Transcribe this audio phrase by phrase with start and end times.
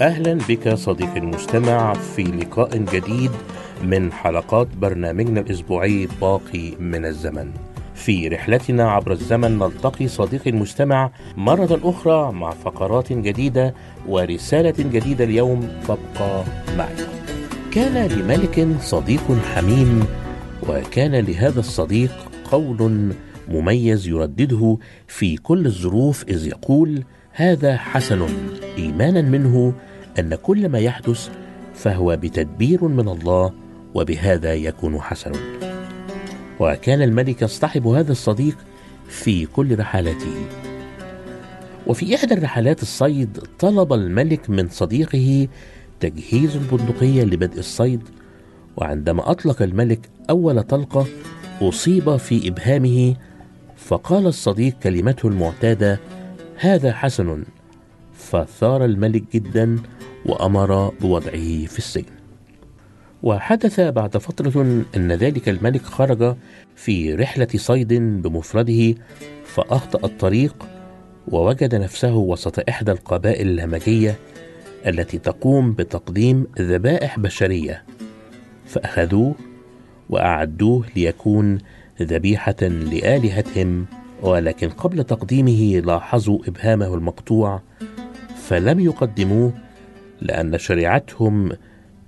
[0.00, 3.30] أهلا بك صديقي المستمع في لقاء جديد
[3.84, 7.50] من حلقات برنامجنا الأسبوعي باقي من الزمن.
[7.94, 13.74] في رحلتنا عبر الزمن نلتقي صديقي المستمع مرة أخرى مع فقرات جديدة
[14.08, 15.68] ورسالة جديدة اليوم.
[15.82, 16.44] فابقى
[16.76, 16.94] معي
[17.72, 20.04] كان لملك صديق حميم
[20.68, 22.10] وكان لهذا الصديق
[22.50, 23.12] قول
[23.48, 28.26] مميز يردده في كل الظروف إذ يقول هذا حسن
[28.78, 29.72] إيمانا منه
[30.18, 31.30] أن كل ما يحدث
[31.74, 33.52] فهو بتدبير من الله
[33.94, 35.32] وبهذا يكون حسن.
[36.60, 38.56] وكان الملك يصطحب هذا الصديق
[39.08, 40.46] في كل رحلاته.
[41.86, 45.48] وفي إحدى الرحلات الصيد طلب الملك من صديقه
[46.00, 48.02] تجهيز البندقية لبدء الصيد
[48.76, 51.06] وعندما أطلق الملك أول طلقة
[51.62, 53.16] أصيب في إبهامه
[53.76, 56.00] فقال الصديق كلمته المعتادة
[56.56, 57.44] هذا حسن.
[58.30, 59.76] فثار الملك جدا
[60.26, 62.18] وأمر بوضعه في السجن.
[63.22, 66.36] وحدث بعد فترة أن ذلك الملك خرج
[66.76, 68.94] في رحلة صيد بمفرده
[69.44, 70.66] فأخطأ الطريق
[71.28, 74.14] ووجد نفسه وسط إحدى القبائل الهمجية
[74.86, 77.84] التي تقوم بتقديم ذبائح بشرية.
[78.66, 79.34] فأخذوه
[80.10, 81.58] وأعدوه ليكون
[82.02, 83.86] ذبيحة لآلهتهم
[84.22, 87.60] ولكن قبل تقديمه لاحظوا إبهامه المقطوع
[88.48, 89.52] فلم يقدموه
[90.20, 91.52] لأن شريعتهم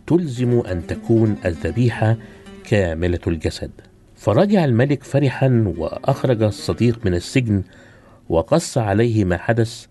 [0.06, 2.16] تلزم أن تكون الذبيحة
[2.64, 3.70] كاملة الجسد.
[4.16, 7.62] فرجع الملك فرحا وأخرج الصديق من السجن
[8.28, 9.86] وقص عليه ما حدث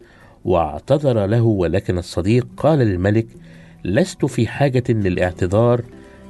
[0.45, 3.27] واعتذر له ولكن الصديق قال للملك
[3.83, 5.81] لست في حاجة للاعتذار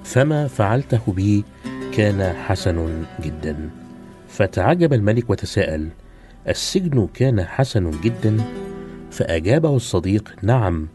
[0.04, 1.44] فما فعلته بي
[1.94, 3.70] كان حسن جدا.
[4.28, 5.90] فتعجب الملك وتساءل
[6.48, 8.38] السجن كان حسن جدا؟
[9.12, 10.88] فأجابه الصديق نعم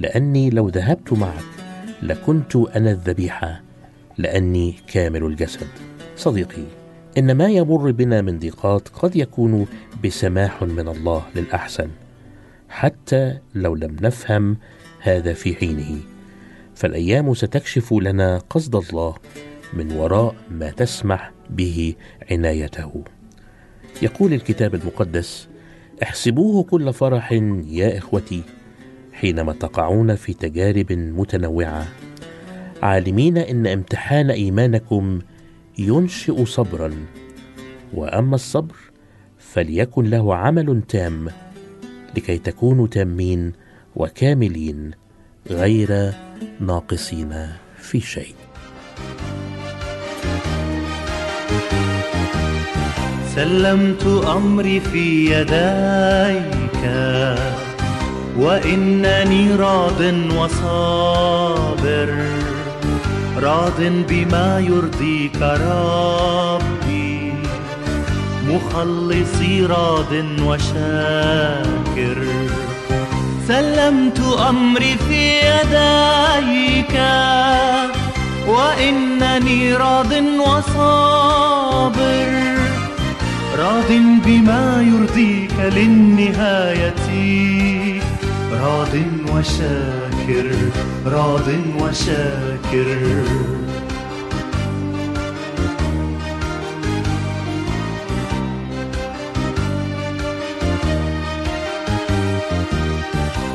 [0.00, 1.44] لأني لو ذهبت معك
[2.02, 3.62] لكنت أنا الذبيحة
[4.18, 5.66] لأني كامل الجسد.
[6.16, 6.62] صديقي
[7.18, 9.66] إن ما يمر بنا من ضيقات قد يكون
[10.04, 11.88] بسماح من الله للأحسن
[12.68, 14.56] حتى لو لم نفهم
[15.00, 15.98] هذا في حينه.
[16.74, 19.14] فالأيام ستكشف لنا قصد الله
[19.72, 21.94] من وراء ما تسمح به
[22.30, 23.04] عنايته.
[24.02, 25.48] يقول الكتاب المقدس
[26.02, 27.32] احسبوه كل فرح
[27.66, 28.42] يا إخوتي
[29.12, 31.86] حينما تقعون في تجارب متنوعة.
[32.82, 35.18] عالمين إن امتحان إيمانكم
[35.78, 36.92] ينشئ صبرا
[37.94, 38.74] وأما الصبر
[39.38, 41.28] فليكن له عمل تام
[42.16, 43.52] لكي تكونوا تامين
[43.96, 44.90] وكاملين
[45.50, 46.12] غير
[46.60, 48.34] ناقصين في شيء.
[53.34, 56.82] سلمت أمري في يديك
[58.38, 60.00] وإنني راض
[60.38, 62.14] وصابر
[63.42, 67.32] راض بما يرضيك ربي.
[68.48, 72.18] مخلصي راض وشاكر.
[73.48, 77.00] سلمت أمري في يديك
[78.48, 80.12] وإنني راض
[80.46, 82.53] وصابر.
[83.58, 83.90] راض
[84.26, 87.04] بما يرضيك للنهاية.
[88.52, 88.94] راض
[89.32, 90.50] وشاكر
[91.06, 91.48] راض
[91.80, 92.88] وشاكر.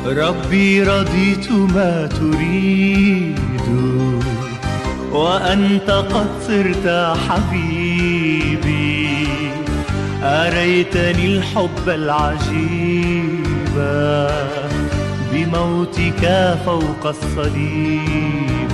[0.06, 3.38] ربي رضيت ما تريد
[5.12, 8.09] وأنت قد صرت حبيبي
[10.22, 13.44] أريتني الحب العجيب
[15.32, 18.70] بموتك فوق الصليب.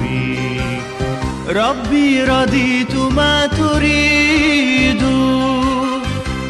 [1.49, 5.03] ربي رضيت ما تريد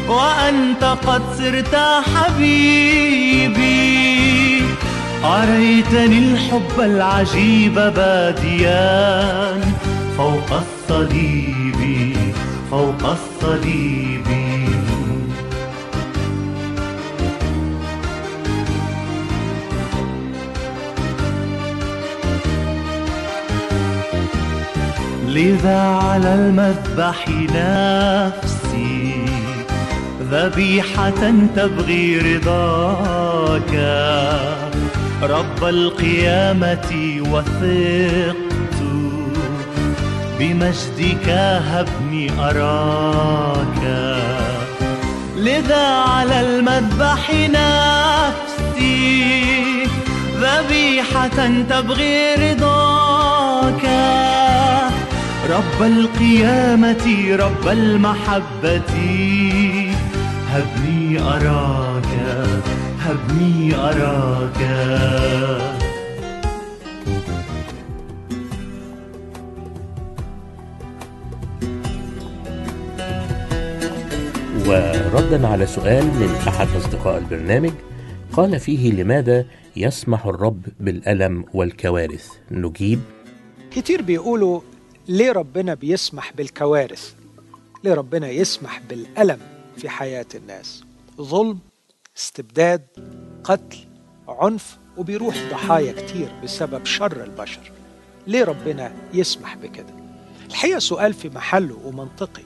[0.09, 1.75] وأنت قد صرت
[2.15, 3.67] حبيبي.
[5.23, 9.61] أريتني الحب العجيب باديا
[10.17, 12.15] فوق الصليب
[12.71, 14.46] فوق الصليب.
[25.37, 29.25] لذا على المذبح نفسي
[30.31, 31.23] ذبيحة
[31.55, 33.73] تبغي رضاك.
[35.23, 38.79] رب القيامة وثقت
[40.39, 41.29] بمجدك
[41.69, 43.83] هبني أراك.
[45.37, 48.97] لذا على المذبح نفسي
[50.41, 51.39] ذبيحة
[51.69, 53.85] تبغي رضاك.
[55.49, 58.81] رب القيامة رب المحبة.
[60.49, 62.05] هبني أراك
[62.99, 64.59] هبني أراك.
[74.67, 77.71] وردا على سؤال من أحد أصدقاء البرنامج
[78.33, 79.45] قال فيه لماذا
[79.75, 82.99] يسمح الرب بالألم والكوارث؟ نجيب.
[83.71, 84.61] كتير بيقولوا
[85.07, 87.13] ليه ربنا بيسمح بالكوارث؟
[87.83, 89.39] ليه ربنا يسمح بالألم
[89.77, 90.83] في حياة الناس؟
[91.21, 91.59] ظلم
[92.17, 92.81] استبداد
[93.43, 93.77] قتل
[94.27, 97.71] عنف وبيروح ضحايا كتير بسبب شر البشر.
[98.27, 99.93] ليه ربنا يسمح بكده؟
[100.49, 102.43] الحقيقة سؤال في محله ومنطقي.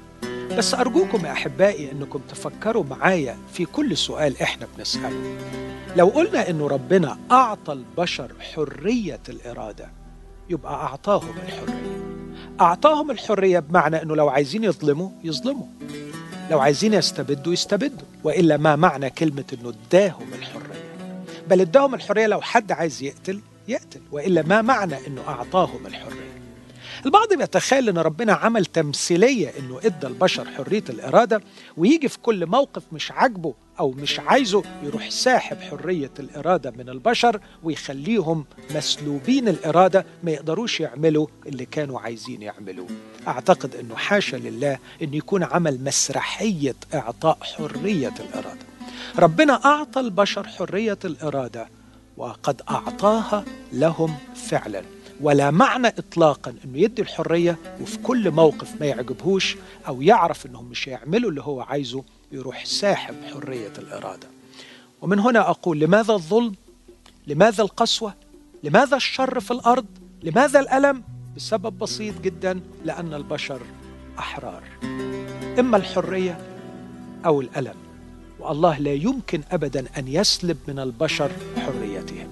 [0.57, 5.37] بس أرجوكم يا أحبائي أنكم تفكروا معايا في كل سؤال إحنا بنسأله.
[5.95, 9.89] لو قلنا أنه ربنا أعطى البشر حرية الإرادة
[10.51, 11.81] يبقى أعطاهم الحرية.
[12.61, 15.65] أعطاهم الحرية بمعنى أنه لو عايزين يظلموا يظلموا.
[16.51, 18.07] لو عايزين يستبدوا يستبدوا.
[18.23, 20.81] وإلا ما معنى كلمة أنه اداهم الحرية؟
[21.49, 24.01] بل اداهم الحرية لو حد عايز يقتل يقتل.
[24.11, 26.31] وإلا ما معنى أنه أعطاهم الحرية؟
[27.05, 31.41] البعض بيتخيل إن ربنا عمل تمثيلية إنه إدى البشر حرية الإرادة
[31.77, 37.39] ويجي في كل موقف مش عاجبه أو مش عايزه يروح ساحب حرية الإرادة من البشر
[37.63, 38.45] ويخليهم
[38.75, 42.87] مسلوبين الإرادة ما يقدروش يعملوا اللي كانوا عايزين يعملوه.
[43.27, 48.65] أعتقد إنه حاشا لله انه يكون عمل مسرحية إعطاء حرية الإرادة.
[49.19, 51.69] ربنا أعطى البشر حرية الإرادة
[52.17, 54.83] وقد أعطاها لهم فعلا.
[55.21, 59.57] ولا معنى اطلاقا إنه يدي الحرية وفي كل موقف ما يعجبهوش
[59.87, 64.27] أو يعرف إنهم مش هيعملوا اللي هو عايزه يروح ساحب حرية الإرادة.
[65.01, 66.55] ومن هنا أقول لماذا الظلم؟
[67.27, 68.13] لماذا القسوة؟
[68.63, 69.85] لماذا الشر في الأرض؟
[70.23, 71.03] لماذا الألم؟
[71.35, 73.61] بسبب بسيط جدا لأن البشر
[74.19, 74.63] أحرار.
[75.59, 76.37] إما الحرية
[77.25, 77.75] أو الألم.
[78.39, 82.27] والله لا يمكن ابدا أن يسلب من البشر حريتهم.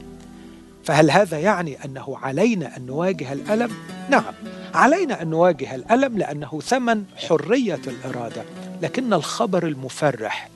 [0.84, 3.72] فهل هذا يعني أنه علينا أن نواجه الألم؟
[4.10, 4.34] نعم،
[4.74, 8.44] علينا أن نواجه الألم لأنه ثمن حرية الإرادة،
[8.82, 10.50] لكن الخبر المفرح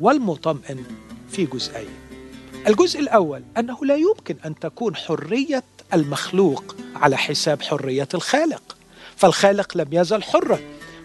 [0.00, 0.84] والمطمئن
[1.30, 1.88] في جزئين.
[2.66, 8.76] الجزء الأول أنه لا يمكن أن تكون حرية المخلوق على حساب حرية الخالق،
[9.16, 10.58] فالخالق لم يزل حرا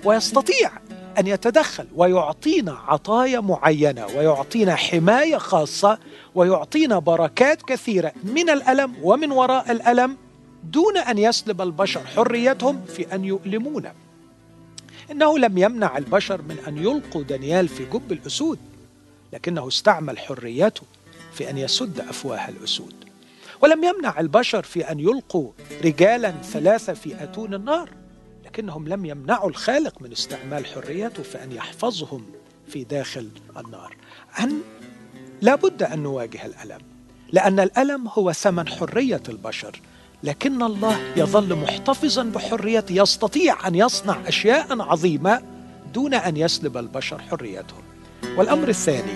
[0.06, 0.72] ويستطيع
[1.20, 5.98] أن يتدخل ويعطينا عطايا معينة ويعطينا حماية خاصة
[6.36, 10.18] ويعطينا بركات كثيرة من الألم ومن وراء الألم
[10.64, 13.94] دون أن يسلب البشر حريتهم في أن يؤلمونا.
[15.12, 18.60] إنه لم يمنع البشر من أن يلقوا دانيال في جب الأسود
[19.34, 20.82] لكنه استعمل حريته
[21.34, 22.96] في أن يسد أفواه الأسود.
[23.62, 25.52] ولم يمنع البشر في أن يلقوا
[25.84, 27.90] رجالا ثلاثة في أتون النار
[28.46, 32.26] لكنهم لم يمنعوا الخالق من استعمال حريته في أن يحفظهم
[32.68, 33.96] في داخل النار.
[34.40, 34.62] أن
[35.42, 36.82] لابد أن نواجه الألم
[37.32, 39.82] لأن الألم هو ثمن حرية البشر.
[40.24, 45.42] لكن الله يظل محتفظا بحريته يستطيع أن يصنع أشياء عظيمة
[45.94, 47.82] دون أن يسلب البشر حريتهم
[48.38, 49.14] والأمر الثاني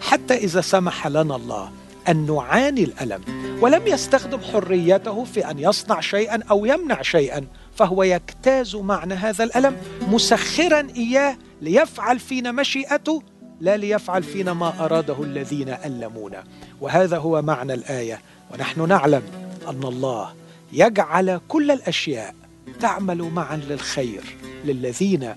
[0.00, 1.70] حتى إذا سمح لنا الله
[2.08, 3.22] أن نعاني الألم
[3.60, 7.46] ولم يستخدم حريته في أن يصنع شيئا أو يمنع شيئا
[7.76, 9.76] فهو يجتاز معنى هذا الألم
[10.08, 13.22] مسخرا إياه ليفعل فينا مشيئته
[13.60, 16.44] لا ليفعل فينا ما أراده الذين ألمونا.
[16.80, 18.20] وهذا هو معنى الآية.
[18.52, 19.22] ونحن نعلم
[19.68, 20.34] أن الله
[20.74, 22.34] يجعل كل الأشياء
[22.80, 25.34] تعمل معا للخير للذين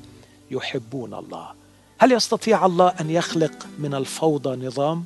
[0.52, 1.48] يحبون الله.
[2.00, 5.04] هل يستطيع الله أن يخلق من الفوضى نظام؟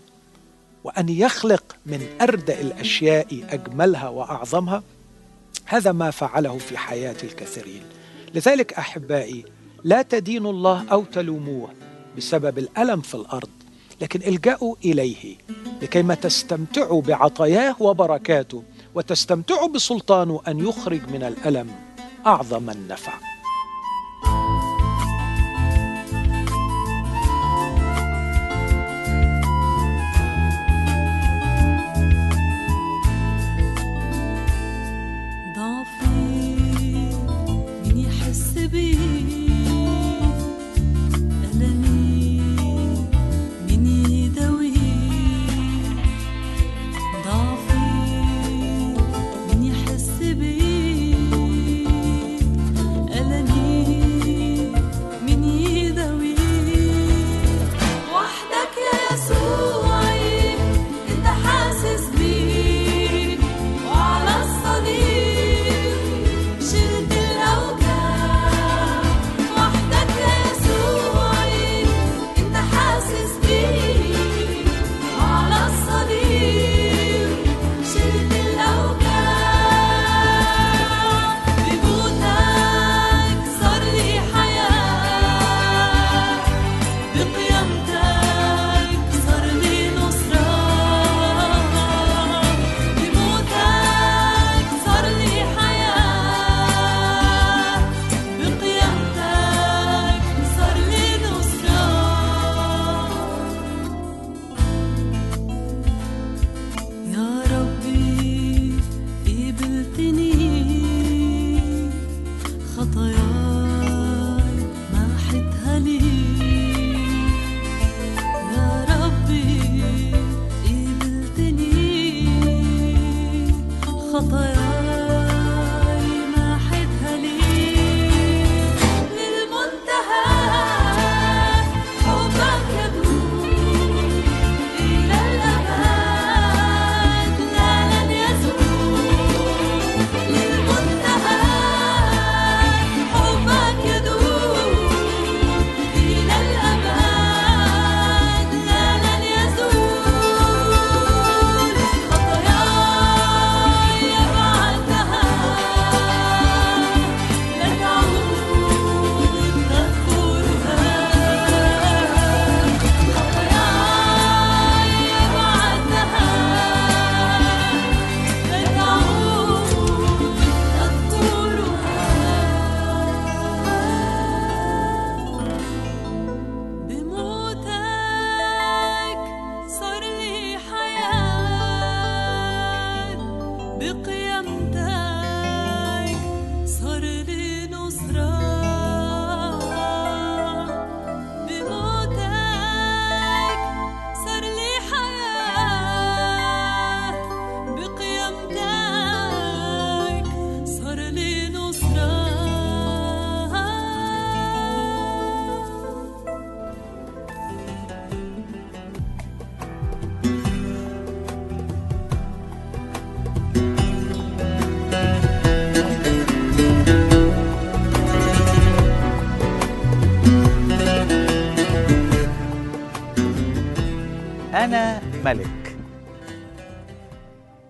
[0.84, 4.84] وأن يخلق من أردأ الأشياء أجملها وأعظمها؟
[5.66, 7.84] هذا ما فعله في حياة الكثيرين.
[8.36, 9.46] لذلك أحبائي
[9.84, 11.70] لا تدينوا الله أو تلوموه
[12.18, 13.50] بسبب الألم في الأرض
[14.02, 15.36] لكن إلجأوا إليه
[15.82, 18.64] لكيما تستمتعوا بعطاياه وبركاته.
[18.96, 21.76] وتستمتعوا بسلطانه أن يخرج من الألم
[22.26, 23.14] أعظم النفع.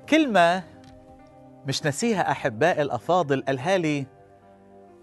[0.10, 0.64] كلمة
[1.68, 4.06] مش نسيها أحباء الأفاضل قالها لي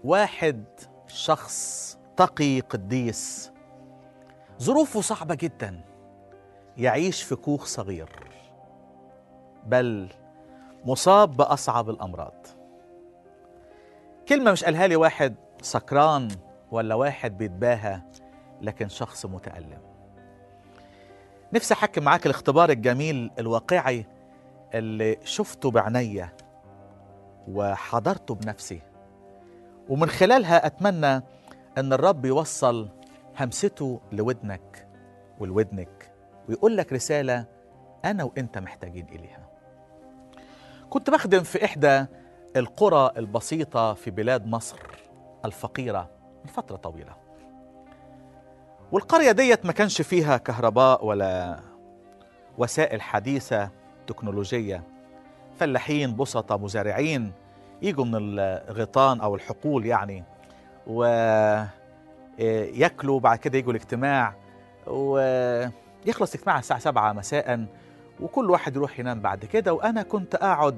[0.03, 0.63] واحد
[1.07, 3.51] شخص تقي قديس.
[4.61, 5.81] ظروفه صعبة جدا
[6.77, 8.09] يعيش في كوخ صغير
[9.65, 10.09] بل
[10.85, 12.47] مصاب بأصعب الأمراض.
[14.29, 16.27] كلمة مش قالها لي واحد سكران
[16.71, 18.01] ولا واحد بيتباهى
[18.61, 19.88] لكن شخص متألم.
[21.53, 24.05] نفسي أحكي معاك الاختبار الجميل الواقعي
[24.73, 26.33] اللي شفته بعينيا
[27.47, 28.81] وحضرته بنفسي.
[29.89, 31.15] ومن خلالها أتمنى
[31.77, 32.89] أن الرب يوصل
[33.39, 34.87] همسته لودنك
[35.39, 36.11] ولودنك
[36.49, 37.45] ويقول لك رسالة
[38.05, 39.49] أنا وأنت محتاجين إليها.
[40.89, 42.05] كنت بخدم في إحدى
[42.55, 44.79] القرى البسيطة في بلاد مصر
[45.45, 46.09] الفقيرة
[46.45, 47.28] من فترة طويلة.
[48.91, 51.59] والقرية ديت ما كانش فيها كهرباء ولا
[52.57, 53.69] وسائل حديثة
[54.07, 54.83] تكنولوجية.
[55.59, 57.31] فلاحين بسطة مزارعين
[57.81, 60.23] يجوا من الغيطان أو الحقول يعني
[60.87, 61.69] وياكلوا
[63.19, 64.33] بعد كده يجوا الاجتماع
[64.87, 67.65] ويخلص الاجتماع الساعة سبعة مساء
[68.19, 69.73] وكل واحد يروح ينام بعد كده.
[69.73, 70.77] وأنا كنت أقعد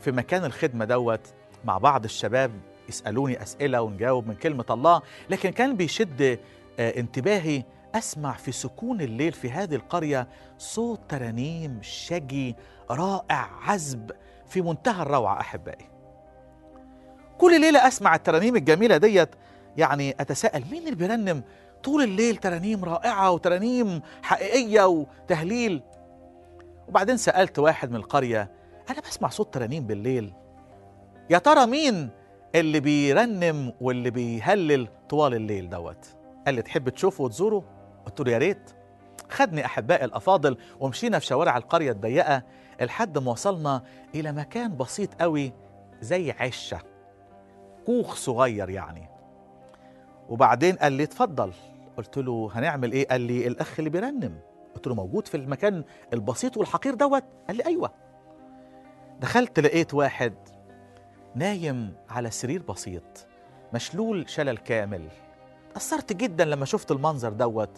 [0.00, 1.20] في مكان الخدمة دوت
[1.64, 2.50] مع بعض الشباب
[2.88, 6.38] يسألوني أسئلة ونجاوب من كلمة الله لكن كان بيشد
[6.80, 7.62] انتباهي
[7.94, 12.56] أسمع في سكون الليل في هذه القرية صوت ترانيم شجي
[12.90, 14.10] رائع عذب
[14.46, 15.86] في منتهى الروعة أحبائي.
[17.38, 19.28] كل ليلة أسمع الترانيم الجميلة ديت
[19.76, 21.42] يعني أتساءل مين اللي بيرنم
[21.82, 25.82] طول الليل ترانيم رائعة وترانيم حقيقية وتهليل؟
[26.88, 28.50] وبعدين سألت واحد من القرية
[28.90, 30.32] أنا بسمع صوت ترانيم بالليل.
[31.30, 32.10] يا ترى مين
[32.54, 37.64] اللي بيرنم واللي بيهلل طوال الليل دوت؟ قال لي تحب تشوفه وتزوره
[38.06, 38.70] قلت له يا ريت.
[39.30, 42.42] خدني أحبائي الأفاضل ومشينا في شوارع القرية الضيقة
[42.80, 43.82] لحد ما وصلنا
[44.14, 45.52] إلى مكان بسيط قوي
[46.00, 46.80] زي عشة.
[47.86, 49.08] كوخ صغير يعني.
[50.28, 51.52] وبعدين قال لي اتفضل.
[51.96, 54.38] قلت له هنعمل إيه؟ قال لي الأخ اللي بيرنم.
[54.74, 57.24] قلت له موجود في المكان البسيط والحقير دوت.
[57.48, 57.90] قال لي أيوه.
[59.20, 60.34] دخلت لقيت واحد
[61.34, 63.26] نايم على سرير بسيط
[63.74, 65.08] مشلول شلل كامل.
[65.74, 67.70] تأثرت جدا لما شفت المنظر دوت.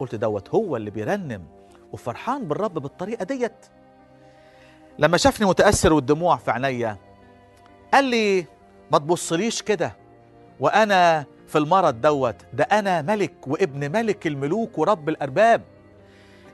[0.00, 1.44] قلت دوت هو اللي بيرنم
[1.92, 3.66] وفرحان بالرب بالطريقة ديت.
[4.98, 6.96] لما شافني متأثر والدموع في عينيا
[7.94, 8.46] قال لي
[8.92, 9.96] ما تبصليش كده
[10.60, 15.62] وأنا في المرض دوت ده أنا ملك وابن ملك الملوك ورب الأرباب.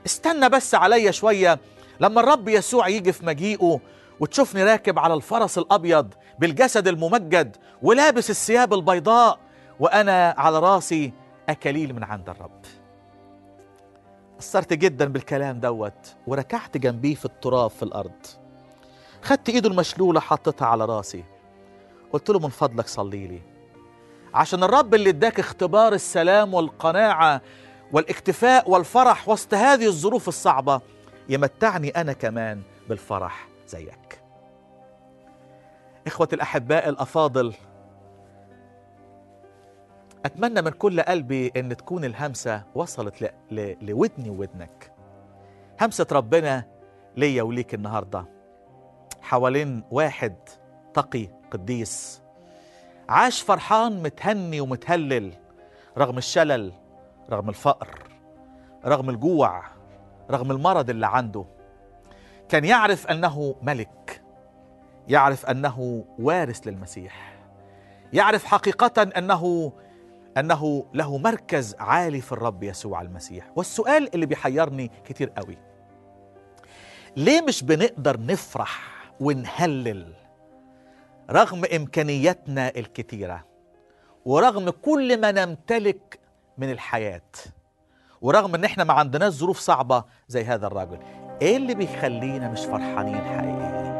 [0.05, 1.59] استنى بس عليا شوية
[1.99, 3.79] لما الرب يسوع يجي في مجيئه
[4.19, 9.39] وتشوفني راكب على الفرس الأبيض بالجسد الممجد ولابس الثياب البيضاء
[9.79, 11.13] وأنا على راسي
[11.49, 12.61] أكاليل من عند الرب.
[14.39, 18.25] أثرت جدا بالكلام دوت وركعت جنبيه في التراب في الأرض.
[19.21, 21.23] خدت إيده المشلولة حطيتها على راسي.
[22.13, 23.41] قلت له من فضلك صلي لي.
[24.33, 27.41] عشان الرب اللي اداك اختبار السلام والقناعة
[27.91, 30.81] والاكتفاء والفرح وسط هذه الظروف الصعبة
[31.29, 34.21] يمتعني أنا كمان بالفرح زيك.
[36.07, 37.53] إخوة الأحباء الأفاضل
[40.25, 43.29] أتمنى من كل قلبي أن تكون الهمسة وصلت ل...
[43.51, 43.75] ل...
[43.81, 44.91] لودني وودنك.
[45.81, 46.65] همسة ربنا
[47.17, 48.25] ليا وليك النهاردة.
[49.21, 50.35] حوالين واحد
[50.93, 52.21] تقي قديس.
[53.09, 55.33] عاش فرحان متهني ومتهلل
[55.97, 56.73] رغم الشلل
[57.29, 57.99] رغم الفقر
[58.85, 59.63] رغم الجوع
[60.31, 61.45] رغم المرض اللي عنده.
[62.49, 64.21] كان يعرف أنه ملك
[65.07, 67.33] يعرف أنه وارث للمسيح
[68.13, 69.73] يعرف حقيقة أنه
[70.37, 73.51] أنه له مركز عالي في الرب يسوع المسيح.
[73.55, 75.57] والسؤال اللي بيحيرني كتير قوي
[77.17, 78.79] ليه مش بنقدر نفرح
[79.19, 80.13] ونهلل
[81.31, 83.45] رغم إمكانياتنا الكتيرة
[84.25, 86.19] ورغم كل ما نمتلك
[86.57, 87.21] من الحياة
[88.21, 90.99] ورغم إن إحنا ما عندناش ظروف صعبة زي هذا الرجل؟
[91.41, 93.93] إيه اللي بيخلينا مش فرحانين حقيقي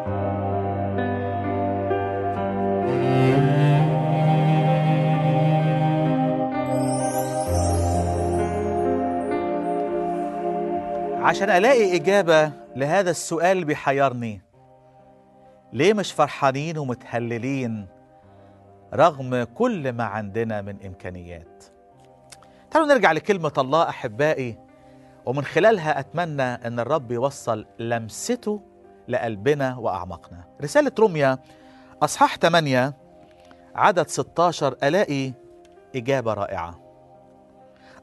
[11.24, 14.42] عشان ألاقي إجابة لهذا السؤال اللي بيحيرني
[15.74, 17.88] ليه مش فرحانين ومتهللين
[18.94, 21.64] رغم كل ما عندنا من إمكانيات؟
[22.72, 24.58] تعالوا نرجع لكلمة الله أحبائي
[25.26, 28.62] ومن خلالها أتمنى أن الرب يوصل لمسته
[29.08, 31.38] لقلبنا واعماقنا رسالة روميا
[32.04, 32.94] أصحاح 8
[33.76, 35.32] عدد 16 ألاقي
[35.96, 36.83] إجابة رائعة.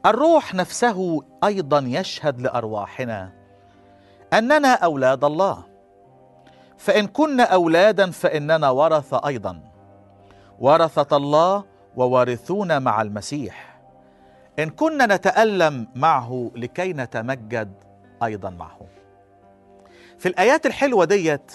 [0.06, 3.32] الروح نفسه أيضا يشهد لأرواحنا
[4.32, 5.64] أننا أولاد الله.
[6.78, 9.60] فإن كنا أولادا فإننا ورثه أيضا.
[10.58, 11.64] ورثة الله
[11.96, 13.80] ووارثون مع المسيح.
[14.58, 17.72] إن كنا نتألم معه لكي نتمجد
[18.22, 18.80] أيضا معه.
[20.18, 21.52] في الآيات الحلوة ديت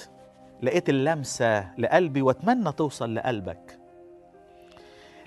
[0.63, 3.79] لقيت اللمسة لقلبي وأتمنى توصل لقلبك.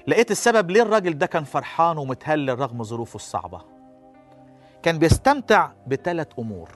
[0.07, 3.61] لقيت السبب ليه الراجل ده كان فرحان ومتهلل رغم ظروفه الصعبة.
[4.83, 6.69] كان بيستمتع بثلاث أمور.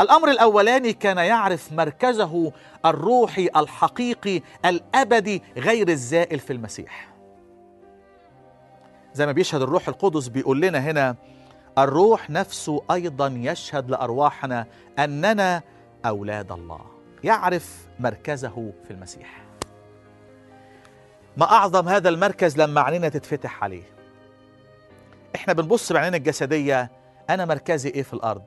[0.00, 2.52] الأمر الأولاني كان يعرف مركزه
[2.86, 7.08] الروحي الحقيقي الأبدي غير الزائل في المسيح.
[9.14, 11.16] زي ما بيشهد الروح القدس بيقول لنا هنا
[11.78, 14.66] الروح نفسه أيضا يشهد لأرواحنا
[14.98, 15.62] أننا
[16.06, 16.80] أولاد الله.
[17.24, 19.41] يعرف مركزه في المسيح.
[21.36, 23.82] ما أعظم هذا المركز لما عينينا تتفتح عليه.
[25.34, 26.90] إحنا بنبص بعينينا الجسدية
[27.30, 28.44] أنا مركزي إيه في الأرض؟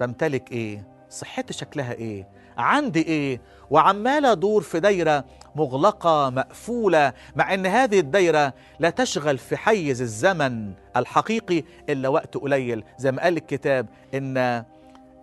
[0.00, 3.40] بمتلك إيه؟ صحتي شكلها إيه؟ عندي إيه؟
[3.70, 5.24] وعمال أدور في دايرة
[5.56, 12.84] مغلقة مقفولة مع أن هذه الدايرة لا تشغل في حيز الزمن الحقيقي إلا وقت قليل.
[12.98, 14.36] زي ما قال الكتاب إن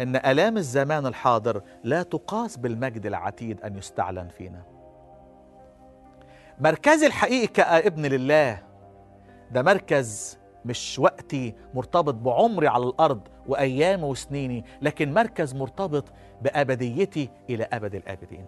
[0.02, 4.69] إن آلام الزمان الحاضر لا تقاس بالمجد العتيد أن يستعلن فينا.
[6.60, 8.64] مركزي الحقيقي كابن لله.
[9.52, 16.06] ده مركز مش وقتي مرتبط بعمري على الأرض وأيامي وسنيني لكن مركز مرتبط
[16.42, 18.46] بأبديتي إلى أبد الآبدين.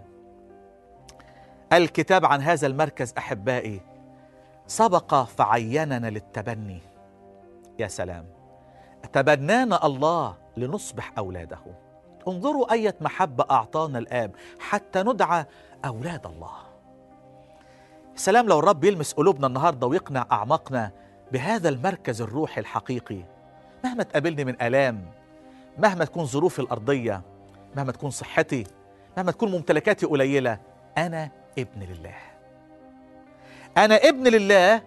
[1.74, 3.82] الكتاب عن هذا المركز أحبائي
[4.68, 6.82] سبق فعيننا للتبني.
[7.80, 8.26] يا سلام.
[9.14, 11.60] تبنانا الله لنصبح أولاده.
[12.28, 15.46] انظروا أية محبة أعطانا الآب حتى ندعى
[15.86, 16.71] أولاد الله.
[18.22, 20.92] سلام لو الرب يلمس قلوبنا النهارده ويقنع أعماقنا
[21.32, 23.24] بهذا المركز الروحي الحقيقي.
[23.84, 25.06] مهما تقابلني من آلام
[25.78, 27.22] مهما تكون ظروفي الأرضية
[27.76, 28.64] مهما تكون صحتي
[29.18, 30.60] مهما تكون ممتلكاتي قليلة
[30.98, 31.30] أنا
[31.60, 32.16] ابن لله.
[33.78, 34.82] أنا ابن لله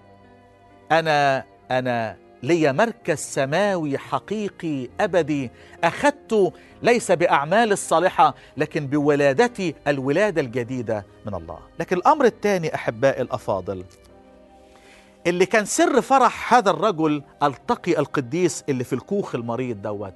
[0.93, 5.51] أنا أنا لي مركز سماوي حقيقي أبدي.
[5.85, 6.53] اخذته
[6.83, 11.59] ليس بأعمال الصالحة لكن بولادتي الولادة الجديدة من الله.
[11.81, 13.85] لكن الأمر الثاني أحبائي الأفاضل
[15.27, 20.15] اللي كان سر فرح هذا الرجل التقي القديس اللي في الكوخ المريض دوت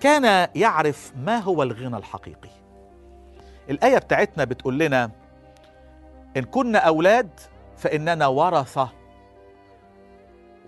[0.00, 2.50] كان يعرف ما هو الغنى الحقيقي.
[3.70, 5.10] الآية بتاعتنا بتقول لنا
[6.36, 7.30] إن كنا أولاد
[7.76, 8.88] فإننا ورثة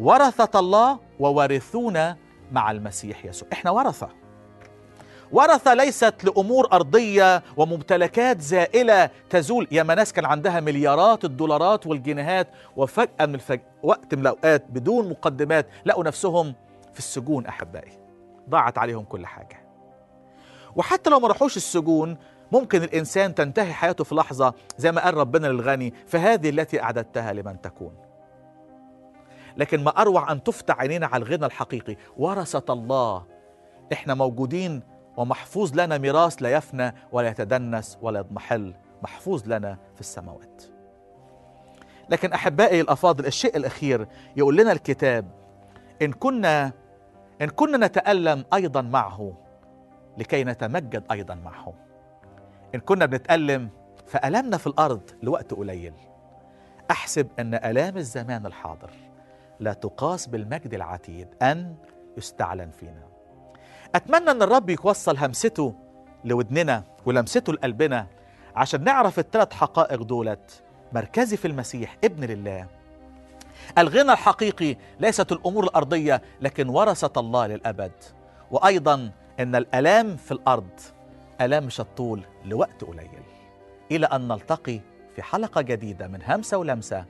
[0.01, 2.17] ورثة الله وورثونا
[2.53, 3.49] مع المسيح يسوع.
[3.53, 4.09] إحنا ورثة.
[5.33, 9.69] ورثة ليست لأمور أرضية وممتلكات زائلة تزول.
[9.71, 13.61] يا ناس كان عندها مليارات الدولارات والجنيهات وفجأة من الفج...
[13.83, 16.55] وقت من الأوقات بدون مقدمات لقوا نفسهم
[16.93, 17.93] في السجون أحبائي.
[18.51, 19.67] ضاعت عليهم كل حاجة.
[20.77, 22.17] وحتى لو ما راحوش السجون
[22.53, 27.61] ممكن الإنسان تنتهي حياته في لحظة زي ما قال ربنا للغني فهذه التي أعددتها لمن
[27.61, 28.10] تكون.
[29.57, 31.97] لكن ما أروع أن تفتح عينينا على الغنى الحقيقي.
[32.17, 33.25] ورثة الله.
[33.93, 34.83] إحنا موجودين
[35.17, 38.75] ومحفوظ لنا ميراث لا يفنى ولا يتدنس ولا يضمحل.
[39.03, 40.63] محفوظ لنا في السماوات.
[42.11, 45.31] لكن أحبائي الأفاضل الشيء الأخير يقول لنا الكتاب
[46.03, 46.73] إن كنا
[47.43, 49.33] إن كنا نتألم أيضا معه
[50.19, 51.75] لكي نتمجد أيضا معه.
[52.75, 53.69] إن كنا بنتألم
[54.07, 55.95] فألمنا في الأرض لوقت قليل.
[56.91, 58.91] أحسب أن آلام الزمان الحاضر.
[59.61, 61.75] لا تقاس بالمجد العتيد أن
[62.17, 63.09] يستعلن فينا.
[63.95, 65.75] أتمنى أن الرب يوصل همسته
[66.25, 68.07] لودننا ولمسته لقلبنا
[68.57, 72.67] عشان نعرف الثلاث حقائق دولت مركزي في المسيح ابن لله.
[73.79, 77.93] الغنى الحقيقي ليست الأمور الأرضية لكن ورثة الله للأبد.
[78.51, 80.81] وأيضا إن الألام في الأرض
[81.41, 83.23] ألام مش الطول لوقت قليل.
[83.91, 84.81] إلى أن نلتقي
[85.15, 87.05] في حلقة جديدة من همسة ولمسة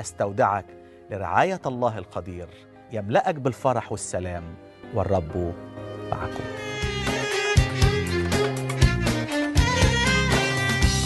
[0.00, 0.66] أستودعك
[1.10, 2.48] لرعاية الله القدير
[2.92, 4.42] يملأك بالفرح والسلام
[4.94, 5.54] والرب
[6.10, 6.44] معكم.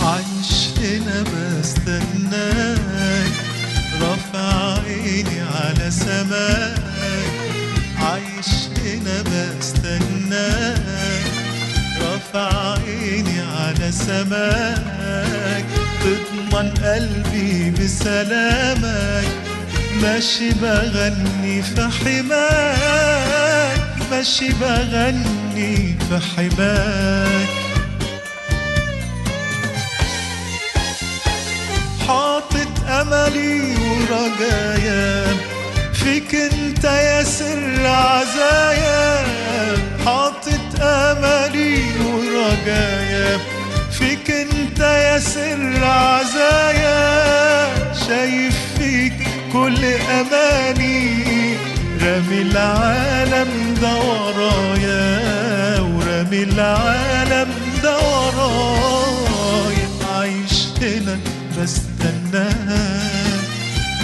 [0.02, 3.32] عايش هنا بستناك
[4.02, 6.80] رافع عيني على سماك.
[8.02, 10.80] عايش هنا بستناك
[12.02, 15.64] رافع عيني على سماك.
[16.00, 19.49] تضمن قلبي بسلامك
[20.02, 27.48] ماشي بغني في حماك ماشي بغني في حماك
[32.08, 35.24] حاطط أملي ورجايا
[35.92, 39.24] فيك أنت يا سر عزايا.
[40.06, 43.38] حاطط أملي ورجايا
[43.90, 47.00] فيك أنت يا سر عزايا.
[48.08, 48.69] شايف
[49.52, 51.56] كل أماني
[52.00, 57.48] ورامي العالم ده ورايا ورامي العالم
[57.82, 59.88] ده ورايا.
[60.14, 61.18] عايش هنا
[61.58, 62.50] بستناك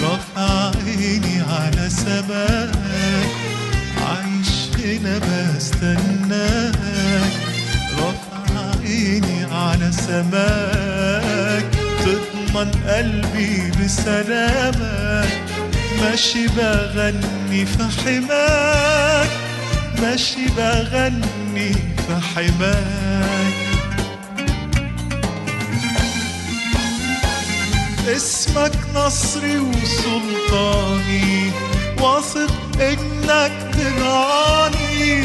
[0.03, 3.27] رافع عيني على سماك
[4.07, 4.51] عايش
[4.85, 6.75] هنا بستناك
[7.99, 11.76] رافع عيني على سماك
[12.57, 15.29] تضمن قلبي بسلامك
[16.01, 19.29] ماشي بغني في حماك
[20.01, 23.53] ماشي بغني في حماك.
[28.15, 31.51] اسمك نصري وسلطاني
[32.01, 35.23] واثق إنك ترعاني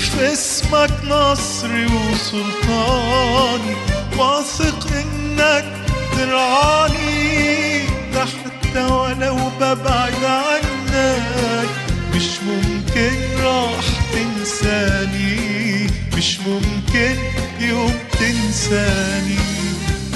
[0.00, 3.74] في اسمك نصري وسلطاني
[4.16, 5.81] واثق إنك
[6.12, 11.68] ترعاني ده حتى ولو ببعد عنك
[12.14, 17.16] مش ممكن راح تنساني مش ممكن
[17.60, 19.38] يوم تنساني.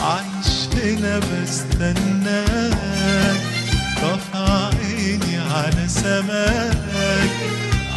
[0.02, 2.76] عايش هنا بستناك
[4.02, 7.30] رافع عيني على سماك.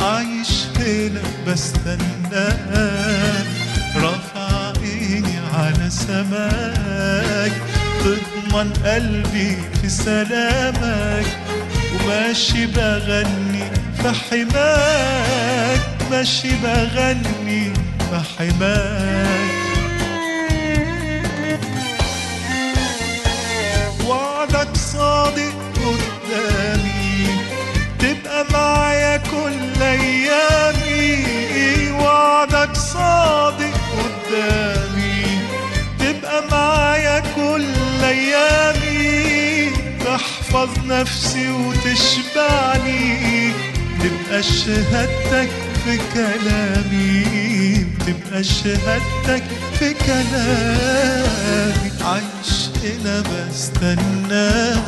[0.02, 3.46] عايش هنا بستناك
[3.96, 7.52] رافع عيني على سماك.
[8.00, 11.26] تضمن قلبي في سلامك
[11.96, 13.64] وماشي بغني
[14.02, 15.82] في حماك
[16.12, 17.74] ماشي بغني
[18.10, 19.50] في حماك
[24.08, 27.28] وعدك صادق قدامي
[28.00, 31.20] تبقى معايا كل أيامي.
[31.92, 35.24] وعدك صادق قدامي
[36.00, 37.66] تبقى معايا كل
[38.10, 39.72] أيامي
[40.06, 43.52] تحفظ نفسي وتشبعني
[44.00, 45.50] تبقى شهادتك
[45.86, 49.44] في كلامي تبقى شهادتك
[49.80, 51.92] في كلامي.
[52.02, 54.84] عايش هنا بستناك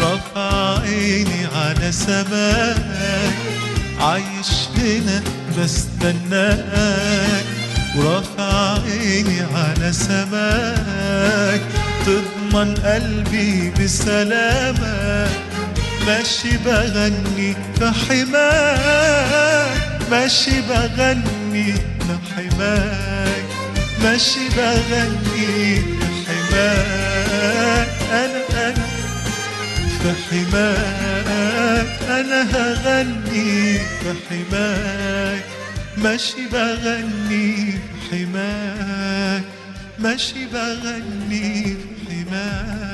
[0.00, 3.34] رافع عيني على سماك
[4.00, 5.22] عايش هنا
[5.58, 7.44] بستناك
[7.96, 11.60] ورافع عيني على سماك
[12.10, 15.30] تضمن قلبي بسلامك
[16.06, 23.44] ماشي بغني في حماك ماشي بغني في حماك
[24.02, 28.86] ماشي بغني في حماك أنا أنا
[30.02, 35.44] في حماك أنا هغني في حماك
[35.96, 37.78] ماشي بغني في
[38.10, 39.42] حماك
[39.98, 41.99] ماشي بغني في
[42.30, 42.89] حماك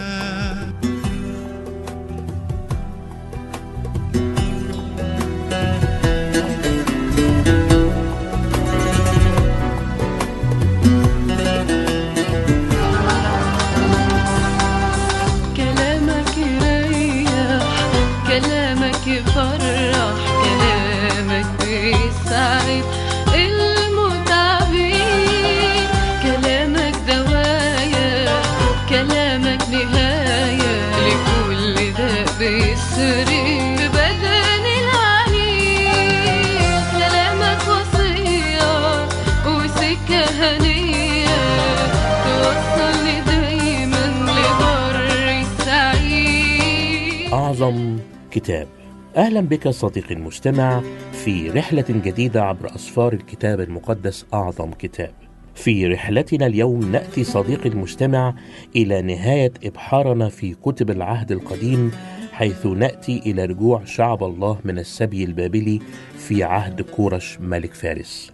[47.66, 47.98] أعظم
[48.30, 48.68] كتاب.
[49.16, 55.14] أهلا بك صديقي المستمع في رحلة جديدة عبر أسفار الكتاب المقدس أعظم كتاب.
[55.54, 58.34] في رحلتنا اليوم نأتي صديقي المستمع
[58.76, 61.90] إلى نهاية إبحارنا في كتب العهد القديم
[62.32, 65.80] حيث نأتي إلى رجوع شعب الله من السبي البابلي
[66.18, 68.32] في عهد كورش ملك فارس.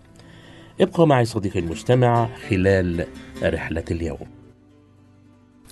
[0.80, 3.06] ابقى معي صديقي المستمع خلال
[3.42, 4.26] رحلة اليوم.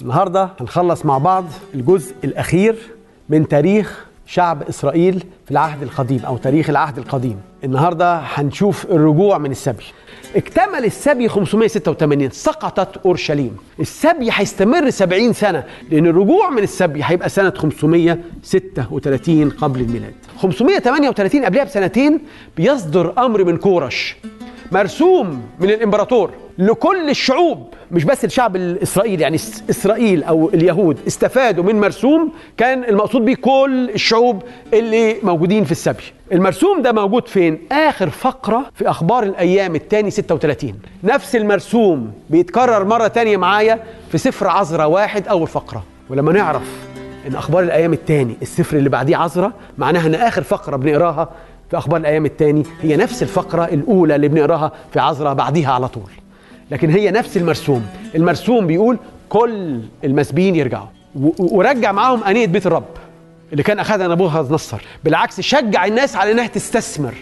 [0.02, 1.44] النهارده هنخلص مع بعض
[1.74, 2.76] الجزء الأخير
[3.30, 7.40] من تاريخ شعب إسرائيل في العهد القديم أو تاريخ العهد القديم.
[7.64, 9.84] النهارده هنشوف الرجوع من السبي.
[10.36, 13.56] اكتمل السبي 586 سقطت أورشليم.
[13.80, 20.14] السبي هيستمر 70 سنة لأن الرجوع من السبي هيبقى سنة 536 قبل الميلاد.
[20.38, 22.20] 538 قبلها بسنتين
[22.56, 24.16] بيصدر أمر من كورش.
[24.72, 29.36] مرسوم من الإمبراطور لكل الشعوب مش بس الشعب الاسرائيلي يعني
[29.70, 34.42] إسرائيل أو اليهود استفادوا من مرسوم كان المقصود بيه كل الشعوب
[34.74, 36.02] اللي موجودين في السبي.
[36.32, 43.06] المرسوم ده موجود فين؟ آخر فقرة في أخبار الأيام الثاني 36 نفس المرسوم بيتكرر مرة
[43.06, 43.78] تانية معايا
[44.12, 45.84] في سفر عزرا واحد أول فقرة.
[46.10, 46.62] ولما نعرف
[47.26, 51.28] إن أخبار الأيام الثاني السفر اللي بعديه عذراء معناها إن آخر فقرة بنقراها
[51.70, 56.10] في أخبار الأيام الثاني هي نفس الفقرة الأولى اللي بنقراها في عذراء بعديها على طول.
[56.70, 57.86] لكن هي نفس المرسوم.
[58.14, 60.86] المرسوم بيقول كل المسبيين يرجعوا.
[61.38, 62.84] ورجع معاهم أنية بيت الرب
[63.52, 67.14] اللي كان أخذها نبوخذ نصر بالعكس شجع الناس على إنها تستثمر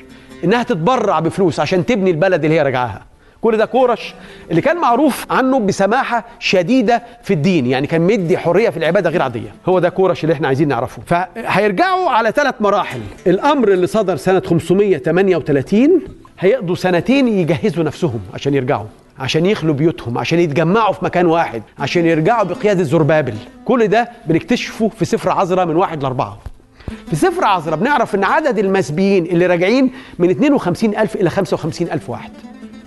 [0.45, 3.07] إنها تتبرع بفلوس عشان تبني البلد اللي هي رجعها
[3.42, 4.14] كل ده كورش
[4.51, 9.22] اللي كان معروف عنه بسماحة شديدة في الدين يعني كان مدي حرية في العبادة غير
[9.22, 9.55] عادية.
[9.66, 11.03] هو ده كورش اللي إحنا عايزين نعرفه.
[11.07, 13.01] فهيرجعوا على ثلاث مراحل.
[13.27, 16.01] الأمر اللي صدر سنة 538
[16.40, 18.87] هيقضوا سنتين يجهزوا نفسهم عشان يرجعوا
[19.18, 23.35] عشان يخلوا بيوتهم عشان يتجمعوا في مكان واحد عشان يرجعوا بقيادة زربابل.
[23.64, 26.38] كل ده بنكتشفه في سفر عذراء من واحد لأربعة.
[27.11, 32.11] في سفر عذراء بنعرف إن عدد المسبيين اللي راجعين من 52 ألف إلى 55 ألف
[32.11, 32.31] واحد.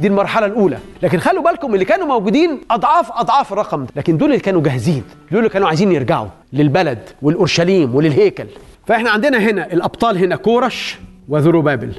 [0.01, 0.77] دي المرحلة الأولى.
[1.03, 3.91] لكن خلوا بالكم اللي كانوا موجودين أضعاف أضعاف الرقم ده.
[3.95, 5.03] لكن دول اللي كانوا جاهزين.
[5.31, 8.45] دول اللي كانوا عايزين يرجعوا للبلد والأورشليم وللهيكل.
[8.87, 11.93] فإحنا عندنا هنا الأبطال هنا كورش وذروبابل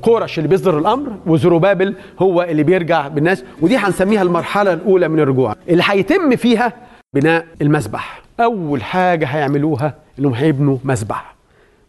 [0.00, 3.44] كورش اللي بيصدر الأمر وزروبابل هو اللي بيرجع بالناس.
[3.60, 5.54] ودي هنسميها المرحلة الأولى من الرجوع.
[5.68, 6.72] اللي هيتم فيها
[7.14, 8.22] بناء المسبح.
[8.40, 11.37] أول حاجة هيعملوها إنهم هيبنوا مسبح.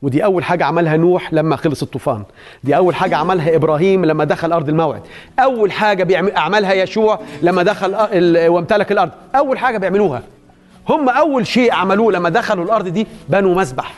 [0.02, 2.24] ودي أول حاجة عملها نوح لما خلص الطوفان.
[2.64, 5.02] دي أول حاجة عملها إبراهيم لما دخل أرض الموعد.
[5.40, 7.96] أول حاجة بيعمل عملها يشوع لما دخل
[8.48, 9.12] وامتلك الأرض.
[9.36, 10.24] أول حاجة بيعملوها.
[10.90, 13.94] هم أول شيء عملوه لما دخلوا الأرض دي بنوا مسبح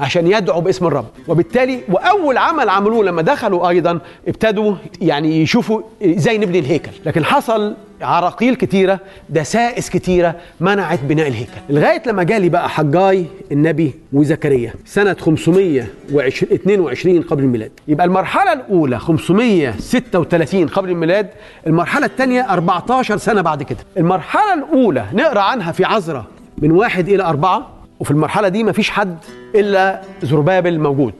[0.00, 1.06] عشان يدعوا باسم الرب.
[1.28, 6.90] وبالتالي وأول عمل عملوه لما دخلوا أيضا ابتدوا يعني يشوفوا إزاي نبني الهيكل.
[7.06, 11.50] لكن حصل عراقيل كتيرة دسائس كتيرة منعت بناء الهيكل.
[11.70, 17.70] لغاية لما جالي بقى حجاي النبي وزكريا سنة 522 قبل الميلاد.
[17.88, 21.28] يبقى المرحلة الأولى 536 قبل الميلاد
[21.66, 23.78] المرحلة الثانية 14 سنة بعد كده.
[23.96, 26.24] المرحلة الأولى نقرأ عنها في عذراء
[26.58, 29.18] من واحد إلى أربعة وفي المرحلة دي مفيش حد
[29.54, 31.14] إلا زربابل موجود.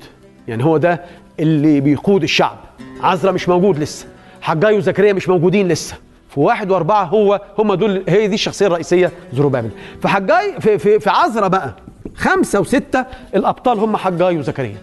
[0.48, 1.00] يعني هو ده
[1.40, 2.56] اللي بيقود الشعب.
[3.00, 4.06] عزرا مش موجود لسه.
[4.40, 5.96] حجاي وزكريا مش موجودين لسه.
[6.34, 9.70] في واحد وأربعة هو هم دول هي دي الشخصية الرئيسية زربابل
[10.02, 11.74] في حجاي في في, في عزرا بقى
[12.14, 14.76] خمسة وستة الأبطال هم حجاي وزكريا.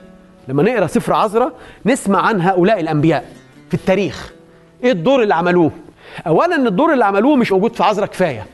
[0.48, 1.52] لما نقرأ سفر عزرا
[1.86, 3.26] نسمع عن هؤلاء الأنبياء
[3.68, 4.34] في التاريخ.
[4.84, 5.72] إيه الدور اللي عملوه؟
[6.28, 8.46] اولا الدور اللي عملوه مش موجود في عزرا كفاية.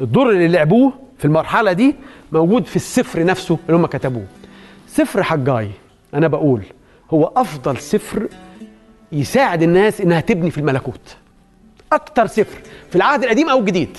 [0.00, 1.94] الدور اللي لعبوه في المرحلة دي
[2.32, 4.26] موجود في السفر نفسه اللي هم كتبوه.
[4.88, 5.70] سفر حجاي
[6.14, 6.62] أنا بقول
[7.10, 8.28] هو أفضل سفر
[9.12, 11.16] يساعد الناس إنها تبني في الملكوت.
[11.92, 12.58] أكتر سفر
[12.90, 13.96] في العهد القديم أو الجديد.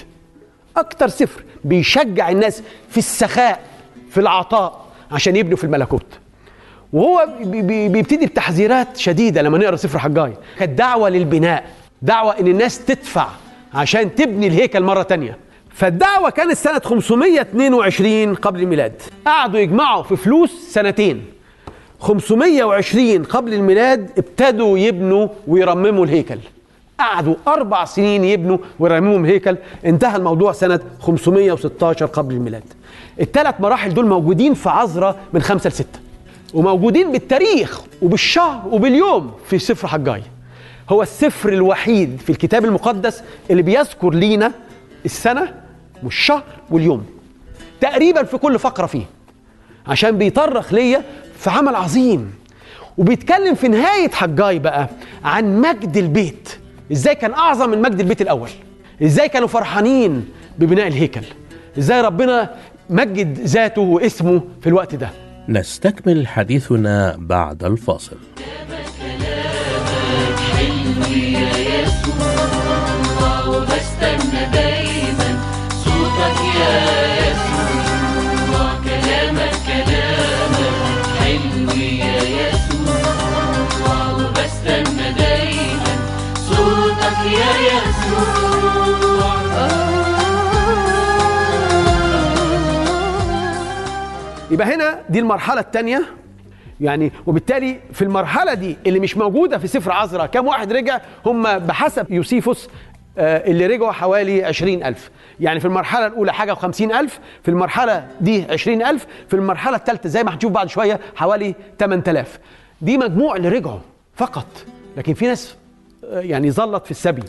[0.78, 3.60] أكتر سفر بيشجع الناس في السخاء
[4.12, 6.06] في العطاء عشان يبنوا في الملكوت.
[6.94, 10.34] وهو بي- بي- بيبتدي بتحذيرات شديدة لما نقرأ سفر حجاي.
[10.60, 11.66] كانت دعوة للبناء
[12.02, 13.28] دعوة إن الناس تدفع
[13.74, 15.38] عشان تبني الهيكل مرة تانية.
[15.74, 19.02] فالدعوة كانت سنة 522 قبل الميلاد.
[19.26, 21.26] قعدوا يجمعوا في فلوس سنتين.
[22.00, 26.38] 520 قبل الميلاد ابتدوا يبنوا ويرمموا الهيكل.
[27.00, 32.64] قعدوا أربع سنين يبنوا ويرمموا الهيكل انتهى الموضوع سنة 516 قبل الميلاد.
[33.20, 36.00] الثلاث مراحل دول موجودين في عذراء من خمسة لستة.
[36.54, 40.24] وموجودين بالتاريخ وبالشهر وباليوم في سفر حجاي.
[40.90, 44.52] هو السفر الوحيد في الكتاب المقدس اللي بيذكر لينا
[45.06, 45.54] السنة
[46.04, 47.06] والشهر واليوم.
[47.82, 49.06] تقريبا في كل فقرة فيه.
[49.88, 51.04] عشان بيطرخ ليا
[51.38, 52.34] في عمل عظيم.
[52.98, 54.90] وبيتكلم في نهاية حجاي بقى
[55.24, 56.60] عن مجد البيت.
[56.92, 58.50] إزاي كان أعظم من مجد البيت الأول؟
[59.04, 60.26] إزاي كانوا فرحانين
[60.60, 61.22] ببناء الهيكل؟
[61.78, 62.56] إزاي ربنا
[62.90, 65.10] مجد ذاته واسمه في الوقت ده؟
[65.50, 68.18] نستكمل حديثنا بعد الفاصل.
[73.48, 75.40] وبستنى دايما
[75.84, 77.17] صوتك يا
[94.52, 96.04] يبقى هنا دي المرحلة الثانية
[96.82, 101.60] يعني وبالتالي في المرحلة دي اللي مش موجودة في سفر عذراء كم واحد رجع؟ هم
[101.60, 102.70] بحسب يوسيفوس
[103.18, 105.10] آه، اللي رجعوا حوالي عشرين ألف.
[105.40, 110.10] يعني في المرحلة الأولى حاجة وخمسين ألف في المرحلة دي عشرين ألف في المرحلة الثالثة
[110.10, 112.40] زي ما هنشوف بعد شوية حوالي 8000
[112.82, 113.80] دي مجموع اللي رجعوا
[114.16, 114.48] فقط.
[114.98, 115.56] لكن في ناس
[116.06, 117.24] آه، يعني ظلت في السبي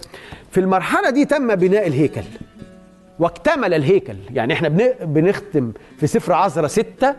[0.50, 2.22] في المرحلة دي تم بناء الهيكل.
[3.18, 4.16] واكتمل الهيكل.
[4.30, 7.14] يعني إحنا بن- بنختم في سفر عذراء ستة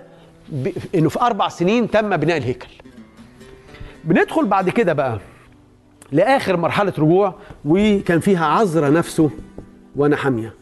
[0.96, 2.68] إنه في أربع سنين تم بناء الهيكل.
[4.04, 5.20] بندخل بعد كده بقى
[6.12, 7.36] لآخر مرحلة رجوع
[7.66, 9.30] وكان فيها عذراء نفسه
[9.96, 10.54] ونحمية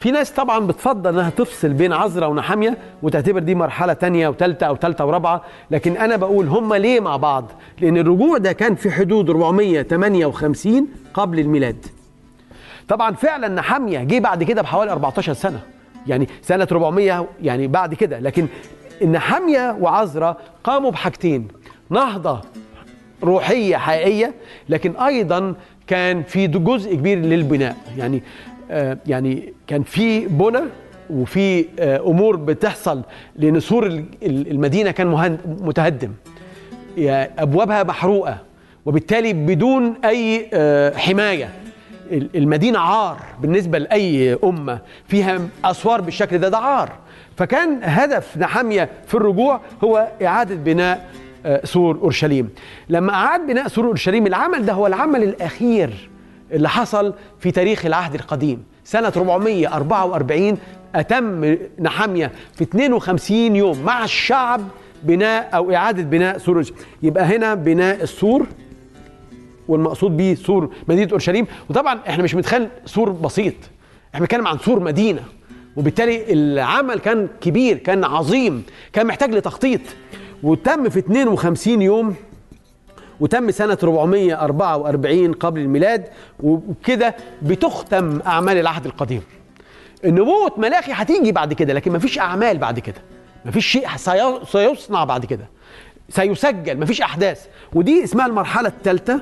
[0.00, 4.76] في ناس طبعا بتفضل إنها تفصل بين عذراء ونحامية وتعتبر دي مرحلة تانية وثالثه أو
[4.76, 5.42] ثالثه ورابعة.
[5.70, 7.44] لكن أنا بقول هم ليه مع بعض؟
[7.80, 11.86] لأن الرجوع ده كان في حدود 458 قبل الميلاد.
[12.88, 15.60] طبعا فعلا نحاميه جه بعد كده بحوالي 14 سنة.
[16.06, 18.18] يعني سنة 400 يعني بعد كده.
[18.18, 18.46] لكن
[19.02, 21.48] النحاميه وعذراء قاموا بحاجتين.
[21.90, 22.40] نهضة
[23.22, 24.34] روحية حقيقية
[24.68, 25.54] لكن أيضا
[25.86, 27.76] كان في جزء كبير للبناء.
[27.98, 28.22] يعني
[28.70, 30.60] آه يعني كان في بنى
[31.10, 33.02] وفي آه أمور بتحصل
[33.36, 36.12] لأن سور ال- ال- المدينة كان متهدم.
[37.38, 38.38] أبوابها محروقة
[38.86, 41.48] وبالتالي بدون أي آه حماية.
[42.12, 46.92] ال- المدينة عار بالنسبة لأي أمة فيها أسوار بالشكل ده ده عار.
[47.36, 51.10] فكان هدف نحامية في الرجوع هو إعادة بناء
[51.46, 52.50] آه، سور أورشليم.
[52.88, 56.10] لما أعاد بناء سور أورشليم العمل ده هو العمل الأخير
[56.52, 58.64] اللي حصل في تاريخ العهد القديم.
[58.84, 60.58] سنة 444
[60.94, 64.60] أتم نحامية في 52 يوم مع الشعب
[65.02, 66.78] بناء أو إعادة بناء سور أورشليم.
[67.02, 68.46] يبقى هنا بناء السور
[69.68, 71.46] والمقصود به سور مدينة أورشليم.
[71.70, 73.54] وطبعا إحنا مش متخيل سور بسيط.
[74.14, 75.22] إحنا بنتكلم عن سور مدينة.
[75.76, 79.80] وبالتالي العمل كان كبير كان عظيم كان محتاج لتخطيط.
[80.42, 82.14] وتم في 52 يوم
[83.20, 86.08] وتم سنة 444 قبل الميلاد.
[86.40, 89.22] وكده بتختم أعمال العهد القديم.
[90.04, 93.02] النبوة ملاخي هتيجي بعد كده لكن مفيش أعمال بعد كده.
[93.44, 95.48] مفيش شيء سي- سيصنع بعد كده.
[96.08, 97.46] سيسجل مفيش أحداث.
[97.74, 99.20] ودي اسمها المرحلة الثالثة.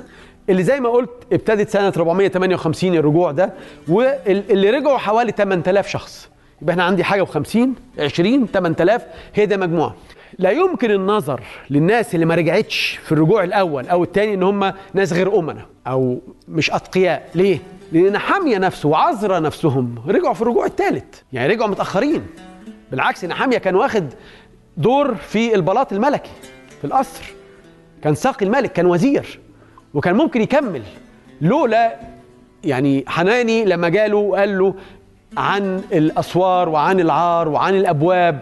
[0.50, 3.52] اللي زي ما قلت ابتدت سنة 458 الرجوع ده
[3.88, 6.28] واللي رجعوا حوالي 8000 شخص.
[6.62, 7.58] يبقى إحنا عندي حاجة و50
[7.98, 9.02] 20 8000
[9.34, 9.94] هي ده مجموعة.
[10.38, 11.40] لا يمكن النظر
[11.70, 16.18] للناس اللي ما رجعتش في الرجوع الأول أو الثاني إن هم ناس غير أمنة أو
[16.48, 17.28] مش أتقياء.
[17.34, 17.58] ليه؟
[17.92, 22.26] لأن حامية نفسه وعذرا نفسهم رجعوا في الرجوع الثالث يعني رجعوا متأخرين.
[22.90, 24.06] بالعكس نحاميه كان واخد
[24.76, 26.30] دور في البلاط الملكي
[26.80, 27.24] في القصر.
[28.02, 29.40] كان ساقي الملك كان وزير.
[29.94, 30.82] وكان ممكن يكمل.
[31.40, 31.96] لولا
[32.64, 34.74] يعني حناني لما جاله وقال له
[35.36, 38.38] عن الأسوار وعن العار وعن الأبواب.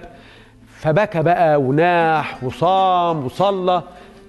[0.81, 3.83] فبكى بقى وناح وصام وصلى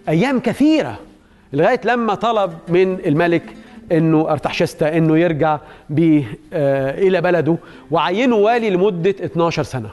[0.09, 0.95] أيام كثيرة
[1.53, 3.43] لغاية لما طلب من الملك
[3.91, 5.59] إنه ارتحشستا إنه يرجع
[5.89, 7.55] بيه آه إلى بلده
[7.91, 9.89] وعينه والي لمدة 12 سنة.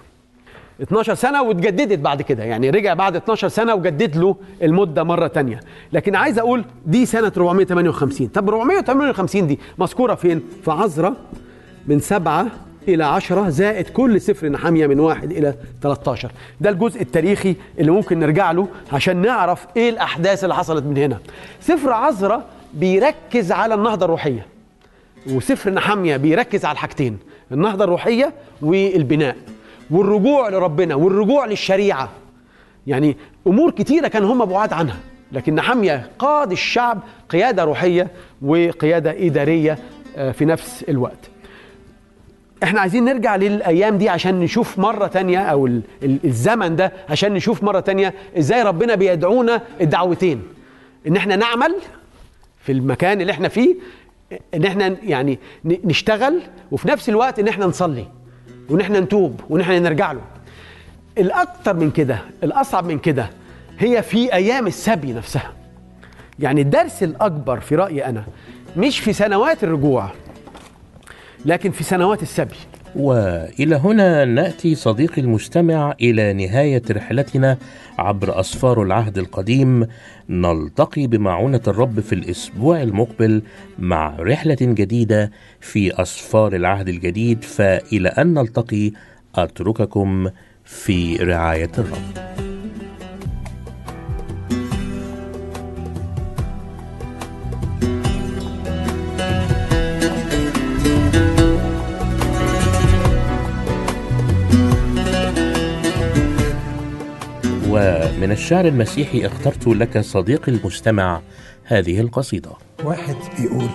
[0.83, 2.45] 12 سنة واتجددت بعد كده.
[2.45, 5.61] يعني رجع بعد 12 سنة وجدد له المدة مرة تانية.
[5.93, 11.15] لكن عايز أقول دي سنة 458 طب 458 دي مذكورة فين؟ في عذراء
[11.87, 12.47] من سبعة
[12.89, 18.19] إلى عشرة زائد كل سفر نحامية من واحد إلى 13 ده الجزء التاريخي اللي ممكن
[18.21, 21.19] نرجع له عشان نعرف إيه الأحداث اللي حصلت من هنا.
[21.61, 24.47] سفر عذراء بيركز على النهضة الروحية
[25.31, 27.19] وسفر نحامية بيركز على الحاجتين
[27.53, 29.37] النهضة الروحية والبناء.
[29.91, 32.09] والرجوع لربنا والرجوع للشريعة.
[32.87, 33.17] يعني
[33.47, 34.97] أمور كتيرة كان هم بعاد عنها
[35.33, 38.09] لكن نحامية قاد الشعب قيادة روحية
[38.43, 39.79] وقيادة إدارية
[40.17, 41.31] آه، في نفس الوقت.
[42.63, 47.35] إحنا عايزين نرجع للأيام دي عشان نشوف مرة تانية أو ال- ال- الزمن ده عشان
[47.35, 50.43] نشوف مرة تانية إزاي ربنا بيدعونا الدعوتين.
[51.07, 51.75] إن إحنا نعمل
[52.61, 53.75] في المكان اللي إحنا فيه
[54.55, 56.41] إن إحنا يعني نشتغل
[56.73, 58.07] وفي نفس الوقت إن إحنا نصلي.
[58.71, 60.21] وان إحنا نتوب وان إحنا نرجع له.
[61.19, 63.31] الأكتر من كده الأصعب من كده
[63.79, 65.53] هي في أيام السبي نفسها.
[66.39, 68.25] يعني الدرس الأكبر في رأيي أنا
[68.77, 70.11] مش في سنوات الرجوع
[71.45, 72.57] لكن في سنوات السبي.
[72.97, 77.59] وإلى هنا نأتي صديقي المستمع إلى نهاية رحلتنا
[77.99, 79.87] عبر أسفار العهد القديم.
[80.29, 83.43] نلتقي بمعونة الرب في الأسبوع المقبل
[83.79, 85.31] مع رحلة جديدة
[85.61, 88.93] في أسفار العهد الجديد فإلى أن نلتقي
[89.35, 90.31] أترككم
[90.65, 92.46] في رعاية الرب.
[107.77, 111.21] ومن الشعر المسيحي اخترت لك صديقي المستمع
[111.65, 112.51] هذه القصيدة.
[112.85, 113.69] واحد بيقول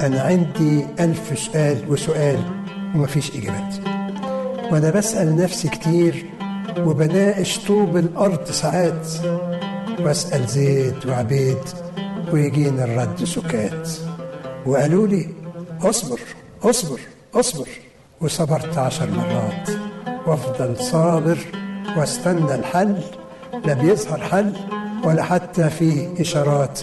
[0.00, 2.38] أنا عندي ألف سؤال وسؤال
[2.94, 3.74] ومفيش إجابات.
[4.72, 6.26] وأنا بسأل نفسي كتير
[6.78, 9.08] وبناقش طوب الأرض ساعات.
[10.00, 11.58] وأسأل زيد وعبيد
[12.32, 13.88] ويجينا الرد سكات.
[14.66, 15.28] وقالوا لي
[15.82, 16.20] أصبر
[16.62, 17.00] أصبر
[17.34, 17.68] أصبر.
[18.20, 19.70] وصبرت عشر مرات
[20.26, 21.38] وأفضل صابر
[21.96, 23.00] واستنى الحل
[23.64, 24.52] لا بيظهر حل
[25.04, 26.80] ولا حتى فيه إشارات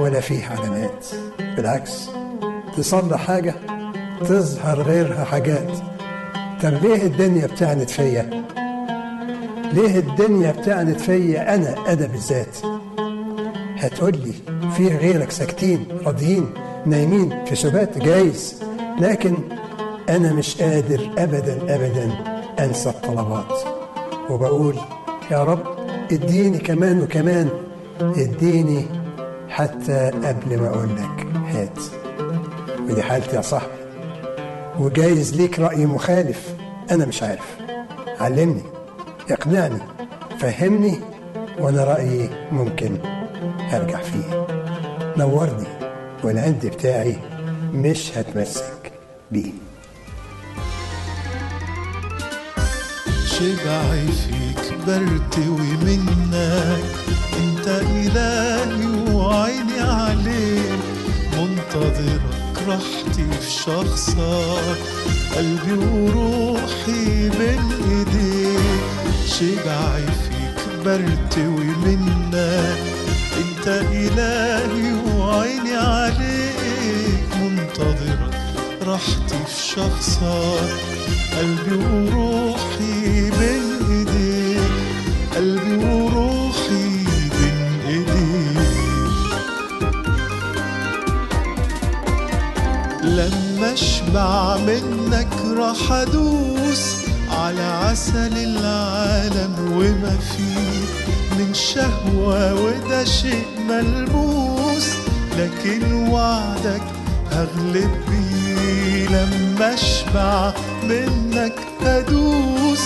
[0.00, 1.06] ولا فيه علامات.
[1.56, 2.08] بالعكس
[2.76, 3.54] تصلح حاجة
[4.20, 5.70] تظهر غيرها حاجات.
[6.62, 8.44] طب ليه الدنيا بتعنت فيا؟
[9.72, 12.56] ليه الدنيا بتعنت فيا أنا أنا بالذات
[13.78, 14.32] هتقول لي
[14.76, 16.46] في غيرك ساكتين راضيين
[16.86, 18.62] نايمين في سبات جايز
[19.00, 19.34] لكن
[20.08, 22.10] أنا مش قادر ابدا ابدا
[22.60, 23.52] أنسى الطلبات.
[24.30, 24.76] وبقول
[25.30, 25.62] يا رب
[26.12, 27.48] اديني كمان وكمان.
[28.00, 28.86] اديني
[29.48, 31.26] حتى قبل ما أقول لك.
[31.48, 31.78] هات.
[32.90, 33.72] ودي حالتي يا صاحبي.
[34.78, 36.54] وجايز ليك رأي مخالف.
[36.90, 37.56] أنا مش عارف.
[38.20, 38.62] علمني.
[39.30, 39.78] اقنعني.
[40.38, 40.98] فهمني.
[41.60, 42.96] وأنا رأيي ممكن
[43.72, 44.46] أرجع فيه.
[45.16, 45.66] نورني.
[46.24, 47.16] والعند بتاعي
[47.72, 48.92] مش هتمسك
[49.30, 49.52] بيه.
[53.38, 56.84] شبعي فيك برتوي منك
[57.38, 60.80] انت إلهي وعيني عليك.
[61.32, 64.78] منتظرك راحتي في شخصك.
[65.36, 68.84] قلبي وروحي بين إيديك.
[69.26, 72.78] شبعي فيك برتوي منك
[73.38, 77.28] انت إلهي وعيني عليك.
[77.42, 78.43] منتظرك
[78.86, 80.74] راحتي في شخصك
[81.38, 84.70] قلبي وروحي بين إيديك
[85.36, 88.64] قلبي وروحي بين إيديك.
[93.02, 96.94] لما أشبع منك راح أدوس
[97.30, 100.84] على عسل العالم وما فيه
[101.38, 104.86] من شهوة وده شيء ملموس
[105.38, 106.82] لكن وعدك
[107.32, 107.90] هغلب
[109.06, 110.52] لما أشبع
[110.82, 112.80] منك أدوس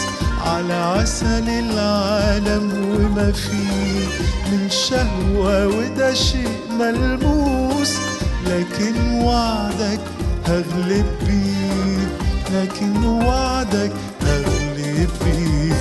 [0.46, 4.06] على عسل العالم وما فيه
[4.52, 7.92] من شهوة وده شيء ملموس.
[8.46, 10.00] لكن وعدك
[10.46, 12.08] هغلب بيه
[12.54, 13.92] لكن وعدك
[14.22, 15.74] هغلب بيه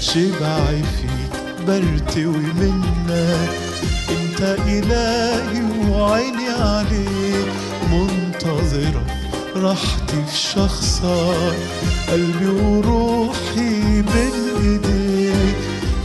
[0.00, 1.32] شبعي فيك
[1.66, 3.50] برتوي منك
[4.10, 7.46] انت إلهي وعيني عليك.
[7.92, 9.02] منتظرة
[9.56, 11.56] راحتي في شخصك
[12.10, 15.56] قلبي وروحي بين إيديك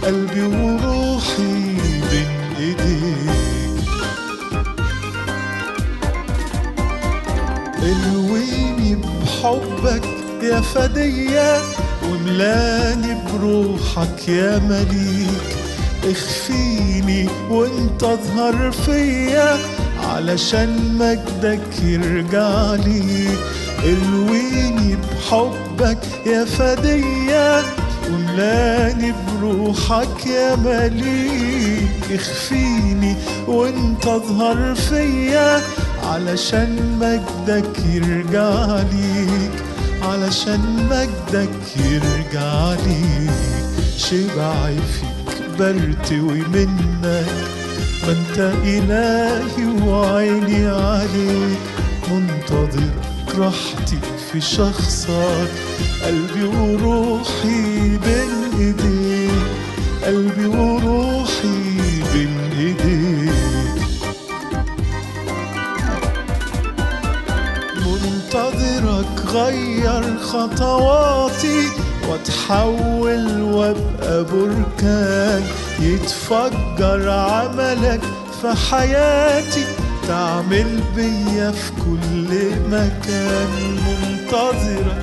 [0.04, 1.78] قلبي وروحي
[2.12, 2.28] بين
[2.60, 3.86] إيديك.
[7.84, 10.06] الويني بحبك
[10.44, 11.62] يا فدية
[12.04, 15.56] وملاني بروحك يا مليك.
[16.04, 19.58] اخفيني وانت اظهر فيا
[20.16, 23.28] علشان مجدك يرجع لي.
[23.84, 27.62] الويني بحبك يا فدية
[28.10, 32.12] وملاني بروحك يا مليك.
[32.12, 33.16] اخفيني
[33.48, 35.62] وانت اظهر فيا
[36.04, 39.56] علشان مجدك يرجع ليك.
[40.02, 43.32] علشان مجدك يرجع ليك.
[43.98, 47.65] شبعي فيك برتوي منك
[48.06, 51.60] ما أنت إلهي وعيني عليك
[52.12, 54.00] منتظرك راحتي
[54.32, 55.52] في شخصك.
[56.06, 59.32] قلبي وروحي بين ايديك
[60.04, 63.36] قلبي وروحي بين ايديك
[67.86, 71.70] منتظرك غير خطواتي
[72.10, 75.44] واتحول وابقى بركان.
[75.80, 78.02] يتفجر عملك
[78.42, 79.66] في حياتي
[80.08, 83.78] تعمل بيا في كل مكان.
[84.04, 85.02] منتظرك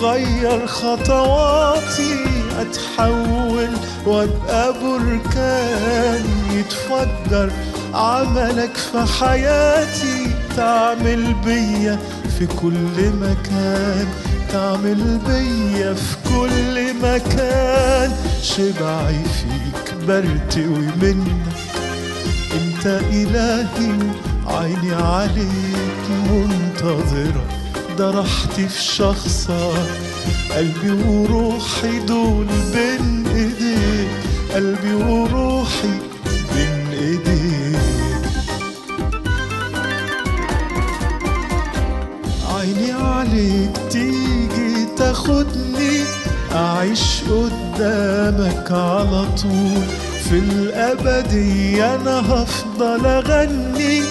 [0.00, 2.24] غير خطواتي
[2.60, 3.70] أتحول
[4.06, 6.24] وأبقى بركان.
[6.50, 7.50] يتفجر
[7.94, 11.98] عملك في حياتي تعمل بيا
[12.38, 14.08] في كل مكان.
[14.52, 18.12] تعمل بيا في كل مكان.
[18.42, 19.91] شبعي فيك.
[20.08, 21.52] برتوي منك
[22.54, 23.98] أنت إلهي
[24.46, 27.44] عيني عليك منتظرة
[27.98, 29.90] ده راحتي في شخصك
[30.56, 34.08] قلبي وروحي دول بين إيديك.
[34.54, 35.98] قلبي وروحي
[36.54, 37.80] بين إيديك.
[42.54, 46.21] عيني عليك تيجي تاخدني.
[46.54, 49.82] أعيش قدامك على طول.
[50.24, 54.02] في الأبدية أنا هفضل أغني.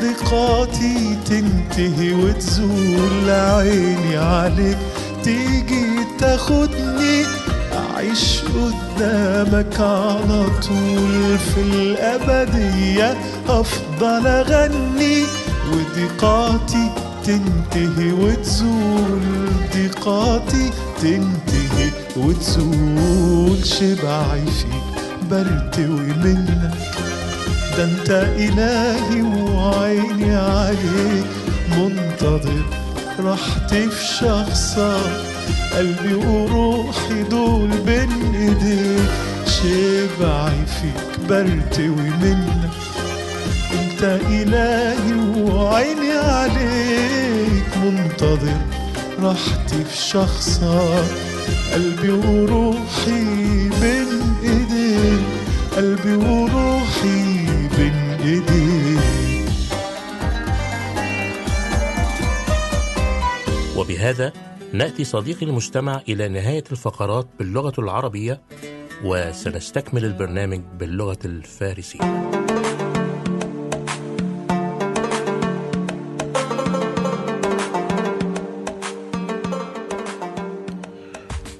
[0.00, 4.78] ضيقاتي تنتهي وتزول عيني عليك.
[5.22, 5.86] تيجي
[6.18, 7.24] تاخدني.
[7.72, 11.38] أعيش قدامك على طول.
[11.38, 13.16] في الأبدية
[13.48, 15.22] أفضل أغني.
[15.72, 16.90] وضيقاتي
[17.24, 19.20] تنتهي وتزول.
[19.74, 20.70] ضيقاتي
[21.00, 24.84] تنتهي وتزول شبعي فيك
[25.30, 26.74] برتوي منك
[27.76, 31.26] ده انت إلهي وعيني عليك.
[31.70, 32.62] منتظر
[33.18, 35.24] راحتي في شخصك.
[35.72, 39.10] قلبي وروحي دول بين إيديك.
[39.46, 42.70] شبعي فيك برتوي منك
[43.72, 47.68] انت إلهي وعيني عليك.
[47.82, 48.58] منتظر
[49.18, 51.04] راحتي في شخصك
[51.72, 54.08] قلبي وروحي بين
[54.42, 55.24] ايديك
[55.76, 57.46] قلبي وروحي
[57.76, 57.94] بين
[58.24, 59.04] ايديك
[63.76, 64.32] وبهذا
[64.72, 68.40] نأتي صديقي المجتمع إلى نهاية الفقرات باللغة العربية
[69.04, 72.43] وسنستكمل البرنامج باللغة الفارسية.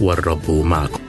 [0.00, 1.03] والرب معكم.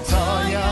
[0.00, 0.69] Natalia.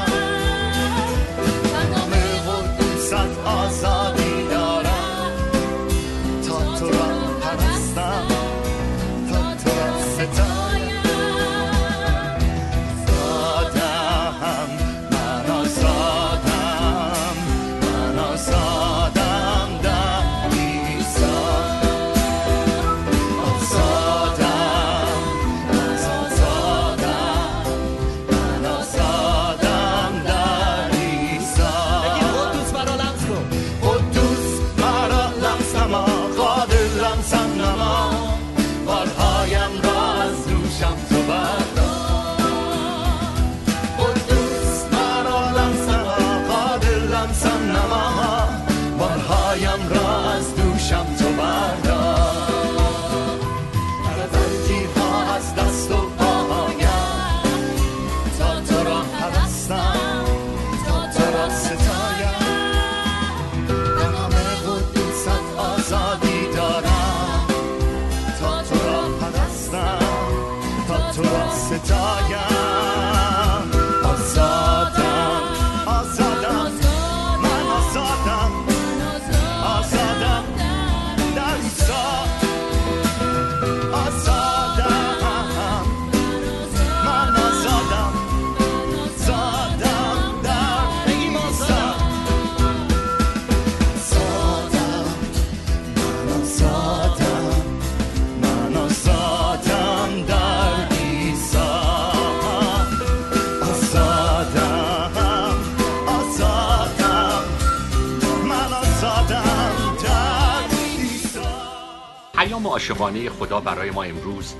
[112.58, 114.54] پیام عاشقانه خدا برای ما امروز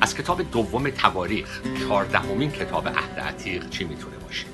[0.00, 4.46] از کتاب دوم تواریخ چهاردهمین کتاب عهد عتیق چی می‌تونه باشه؟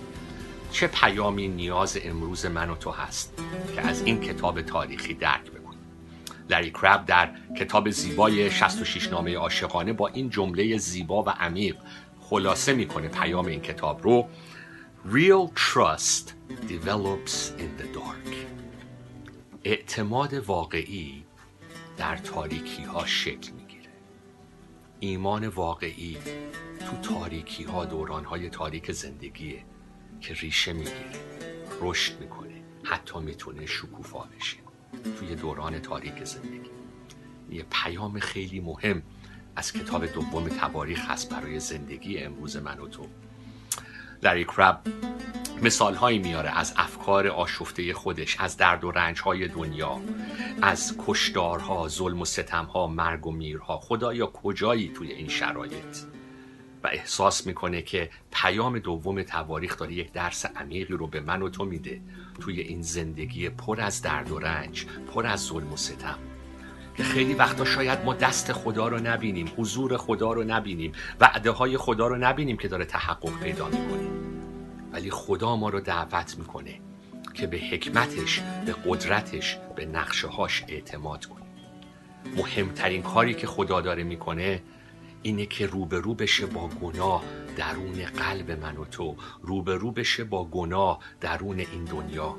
[0.72, 3.34] چه پیامی نیاز امروز من و تو هست
[3.74, 5.78] که از این کتاب تاریخی درک بکنیم؟
[6.50, 11.76] لری کرب در کتاب زیبای 66 نامه عاشقانه با این جمله زیبا و عمیق
[12.20, 14.28] خلاصه می‌کنه پیام این کتاب رو.
[15.12, 16.32] Real trust
[16.68, 18.34] develops in the dark.
[19.64, 21.25] اعتماد واقعی
[21.96, 23.90] در تاریکی ها شکل می‌گیره.
[25.00, 26.18] ایمان واقعی
[26.86, 29.64] تو تاریکی ها دوران های تاریک زندگیه
[30.20, 31.20] که ریشه می‌گیره
[31.80, 34.56] رشد می‌کنه حتی می‌تونه شکوفا بشه
[35.18, 36.70] توی دوران تاریک زندگی.
[37.50, 39.02] یه پیام خیلی مهم
[39.56, 43.06] از کتاب دوم تواریخ هست برای زندگی امروز من و تو.
[44.22, 44.80] لری کرب
[45.62, 50.00] مثال هایی میاره از افکار آشفته خودش از درد و رنج های دنیا
[50.62, 53.78] از کشتارها ظلم و ستمها مرگ و میرها.
[53.78, 55.96] خدایا کجایی توی این شرایط؟
[56.84, 61.48] و احساس می‌کنه که پیام دوم تواریخ داره یک درس عمیقی رو به من و
[61.48, 62.00] تو میده
[62.40, 66.18] توی این زندگی پر از درد و رنج پر از ظلم و ستم.
[66.96, 71.76] که خیلی وقتا شاید ما دست خدا رو نبینیم حضور خدا رو نبینیم وعده های
[71.76, 74.15] خدا رو نبینیم که داره تحقق پیدا می‌کنه.
[74.92, 76.80] ولی خدا ما رو دعوت می‌کنه
[77.34, 81.46] که به حکمتش به قدرتش به نقشه هاش اعتماد کنیم.
[82.36, 84.62] مهمترین کاری که خدا داره می‌کنه
[85.22, 87.24] اینه که روبرو بشه با گناه
[87.56, 89.16] درون قلب من و تو.
[89.42, 92.36] روبرو بشه با گناه درون این دنیا.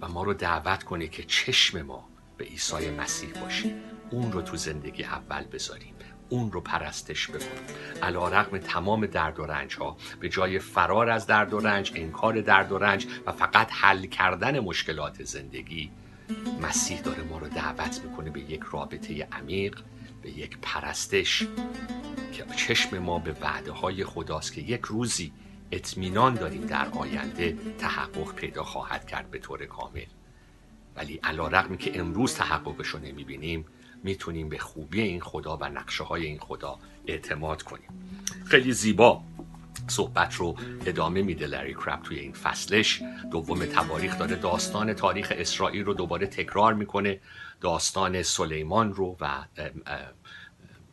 [0.00, 3.74] و ما رو دعوت کنه که چشم ما به عیسی مسیح باشه.
[4.10, 5.91] اون رو تو زندگی اول بذاریم.
[6.32, 7.66] اون رو پرستش بکنیم
[8.02, 12.72] علی‌رغم تمام درد و رنج ها به جای فرار از درد و رنج انکار درد
[12.72, 15.90] و رنج و فقط حل کردن مشکلات زندگی
[16.62, 19.80] مسیح داره ما رو دعوت می‌کنه به یک رابطه عمیق
[20.22, 21.46] به یک پرستش
[22.32, 25.32] که چشم ما به وعده های خداست که یک روزی
[25.72, 30.06] اطمینان داریم در آینده تحقق پیدا خواهد کرد به طور کامل.
[30.96, 33.64] ولی علی‌رغمی که امروز تحققش رو نمی‌بینیم
[34.04, 37.88] می‌تونیم به خوبی این خدا و نقشه های این خدا اعتماد کنیم.
[38.44, 39.22] خیلی زیبا
[39.88, 43.02] صحبت رو ادامه میده لری کرب توی این فصلش.
[43.30, 47.20] دوم تواریخ داره داستان تاریخ اسرائیل رو دوباره تکرار می‌کنه.
[47.60, 49.44] داستان سلیمان رو و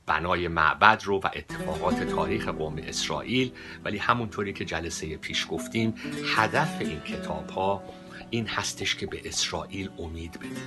[0.05, 3.51] بنای معبد رو و اتفاقات تاریخ قوم اسرائیل.
[3.83, 5.93] ولی همونطوری که جلسه پیش گفتیم
[6.35, 7.83] هدف این کتاب ها
[8.29, 10.61] این هستش که به اسرائیل امید بده.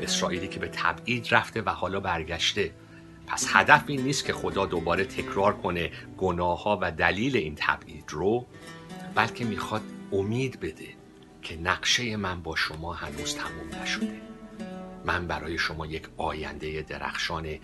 [0.00, 2.74] اسرائیلی که به تبعید رفته و حالا برگشته.
[3.26, 8.04] پس هدف این نیست که خدا دوباره تکرار کنه گناه ها و دلیل این تبعید
[8.08, 8.46] رو
[9.14, 10.88] بلکه می‌خواد امید بده
[11.42, 14.20] که نقشه من با شما هنوز تموم نشده.
[15.04, 17.58] من برای شما یک آینده درخشان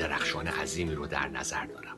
[0.00, 1.96] درخشان عظیمی رو در نظر دارم.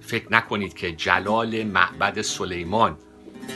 [0.00, 2.98] فکر نکنید که جلال معبد سلیمان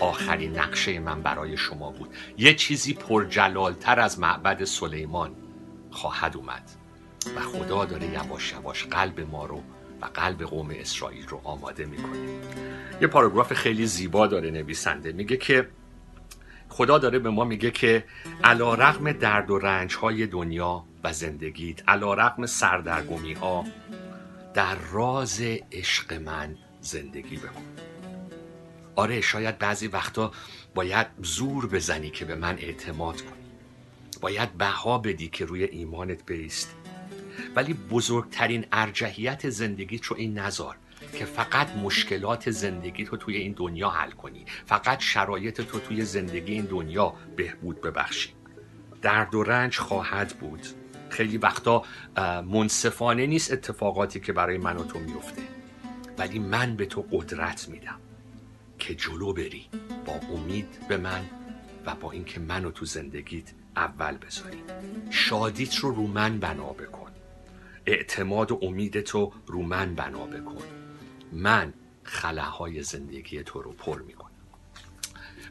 [0.00, 2.14] آخرین نقشه من برای شما بود.
[2.38, 5.34] یه چیزی پرجلالتر از معبد سلیمان
[5.90, 6.70] خواهد اومد.
[7.36, 9.62] و خدا داره یواش یواش قلب ما رو
[10.02, 12.28] و قلب قوم اسرائیل رو آماده می‌کنه.
[13.00, 15.12] یه پاراگراف خیلی زیبا داره نویسنده.
[15.12, 15.68] میگه که
[16.68, 18.04] خدا داره به ما میگه که
[18.44, 23.64] علی‌رغم درد و رنج های دنیا و زندگیت علی‌رغم سردرگمی ها
[24.54, 25.40] در راز
[25.72, 27.87] عشق من زندگی بکن.
[28.98, 30.32] آره شاید بعضی وقتا
[30.74, 33.44] باید زور بزنی که به من اعتماد کنی.
[34.20, 36.74] باید بها بدی که روی ایمانت بایستی
[37.56, 40.76] ولی بزرگترین ارجحیت زندگیت رو این نذار
[41.12, 44.44] که فقط مشکلات زندگیت رو توی این دنیا حل کنی.
[44.66, 48.30] فقط شرایطتو توی زندگی این دنیا بهبود ببخشی.
[49.02, 50.66] درد و رنج خواهد بود.
[51.08, 51.84] خیلی وقتا
[52.46, 55.42] منصفانه نیست اتفاقاتی که برای من و تو میفته.
[56.18, 58.00] ولی من به تو قدرت میدم.
[58.78, 59.66] که جلو بری.
[60.06, 61.24] با امید به من
[61.86, 64.62] و با اینکه منو تو زندگیت اول بذاری.
[65.10, 67.10] شادیت رو رو من بنا بکن.
[67.86, 70.64] اعتماد و امید تو رو من بنا بکن.
[71.32, 71.72] من
[72.02, 74.27] خلاهای زندگی تو رو پر می‌کنم.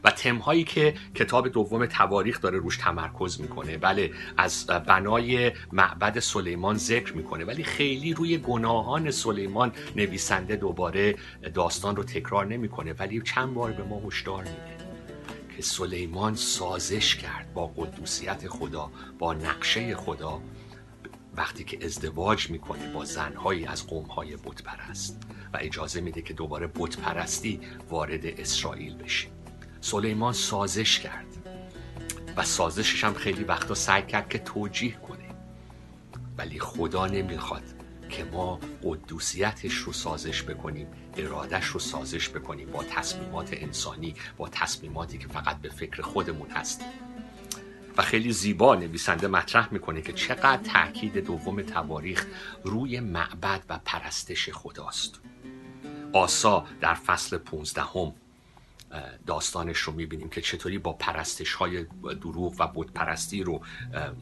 [0.04, 3.78] و تمهایی که کتاب دوم تواریخ داره روش تمرکز می‌کنه.
[3.78, 11.16] بله از بنای معبد سلیمان ذکر می‌کنه ولی خیلی روی گناهان سلیمان نویسنده دوباره
[11.54, 12.92] داستان رو تکرار نمی‌کنه.
[12.92, 14.78] ولی چند بار به ما هشدار میده
[15.56, 20.40] که سلیمان سازش کرد با قدوسیت خدا با نقشه خدا
[21.36, 25.22] وقتی که ازدواج می‌کنه با زنهایی از قومهای بت پرست
[25.54, 29.37] و اجازه میده که دوباره بت پرستی وارد اسرائیل بشه.
[29.80, 31.26] سلیمان سازش کرد.
[32.36, 35.28] و سازشش هم خیلی وقتا سعی کرد که توجیه کنه.
[36.38, 37.62] ولی خدا نمی‌خواد
[38.08, 45.18] که ما قدوسیتش رو سازش بکنیم ارادش رو سازش بکنیم با تصمیمات انسانی با تصمیماتی
[45.18, 46.84] که فقط به فکر خودمون هست.
[47.96, 52.26] و خیلی زیبا نویسنده مطرح می‌کنه که چقدر تاکید دوم تواریخ
[52.64, 55.20] روی معبد و پرستش خداست.
[56.12, 58.12] آسا در فصل 15 هم
[59.26, 61.86] داستانش رو می‌بینیم که چطوری با پرستش های
[62.20, 63.60] دروغ و بت پرستی رو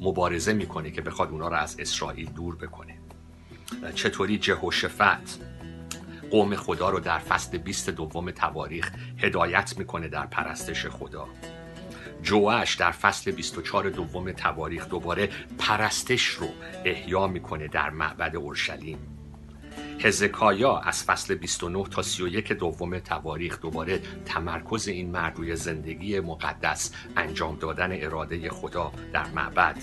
[0.00, 2.98] مبارزه می‌کنه که بخواد اونا رو از اسرائیل دور بکنه.
[3.94, 5.40] چطوری جهوشفت
[6.30, 11.28] قوم خدا رو در فصل 20 دوم تواریخ هدایت می‌کنه در پرستش خدا.
[12.22, 16.48] جوش در فصل 24 دوم تواریخ دوباره پرستش رو
[16.84, 19.15] احیا می‌کنه در معبد اورشلیم.
[20.00, 26.92] هزکایا از فصل 29 تا 31 دوم تواریخ دوباره تمرکز این مرد روی زندگی مقدس
[27.16, 29.76] انجام دادن اراده خدا در معبد.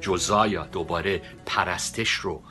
[0.00, 2.42] جزایا دوباره پرستش رو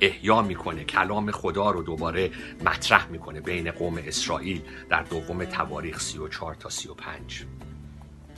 [0.00, 2.30] احیا می‌کنه کلام خدا رو دوباره
[2.64, 7.44] مطرح می‌کنه بین قوم اسرائیل در دوم تواریخ 34 تا 35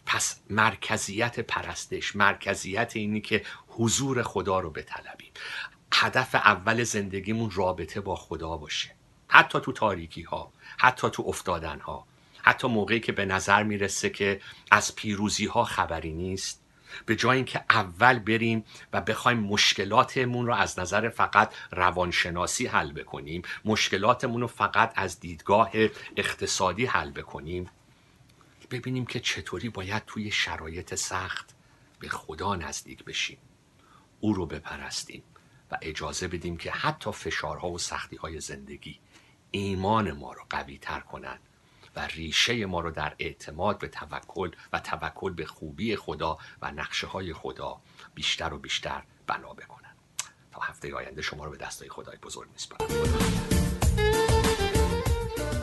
[0.07, 5.22] پس مرکزیت پرستش مرکزیت اینی که حضور خدا رو بطلبیم
[5.93, 8.95] هدف اول زندگیمون رابطه با خدا باشه.
[9.29, 12.07] حتی تو تاریکی ها حتی تو افتادن ها
[12.43, 14.41] حتی موقعی که به نظر می‌رسه که
[14.71, 16.63] از پیروزی ها خبری نیست.
[17.07, 23.43] به جای اینکه اول بریم و بخوایم مشکلاتمون رو از نظر فقط روانشناسی حل بکنیم
[23.65, 25.71] مشکلاتمون رو فقط از دیدگاه
[26.17, 27.71] اقتصادی حل بکنیم
[28.71, 31.55] ببینیم که چطوری باید توی شرایط سخت
[31.99, 33.39] به خدا نزدیک بشیم
[34.21, 35.23] او رو بپرستیم.
[35.73, 38.99] و اجازه بدیم که حتی فشارها و سختی های زندگی
[39.51, 41.39] ایمان ما رو قوی تر کنن
[41.97, 47.07] و ریشه ما رو در اعتماد به توکل و توکل به خوبی خدا و نقشه
[47.07, 47.81] های خدا
[48.15, 49.91] بیشتر و بیشتر بنا بکنن
[50.53, 52.89] تا هفته آینده شما رو به دستای خدای بزرگ میسپارم.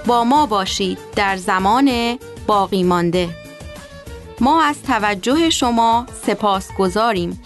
[0.07, 3.35] با ما باشید در زمان باقی مانده
[4.41, 7.41] ما از توجه شما سپاس گذاریم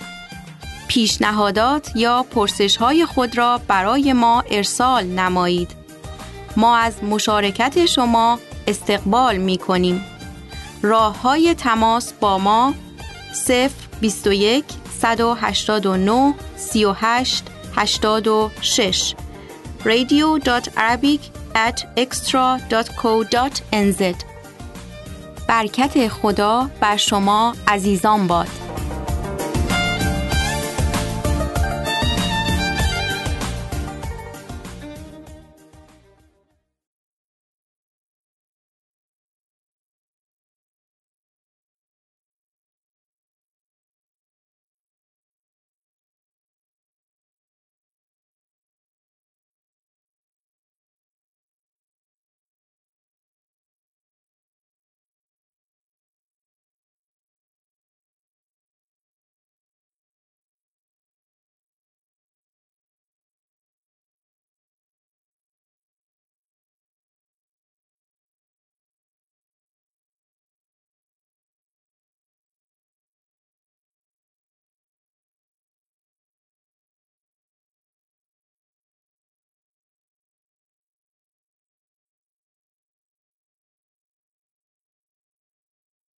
[0.88, 5.72] پیشنهادات یا پرسش های خود را برای ما ارسال نمایید.
[6.58, 10.06] ما از مشارکت شما استقبال می کنیم
[10.82, 12.74] راه های تماس با ما
[13.34, 13.70] 0
[14.02, 14.66] 21
[15.02, 17.44] 189 38
[17.76, 19.14] 86
[19.86, 21.20] radio.arabic
[25.48, 28.63] برکت خدا بر شما عزیزان باد.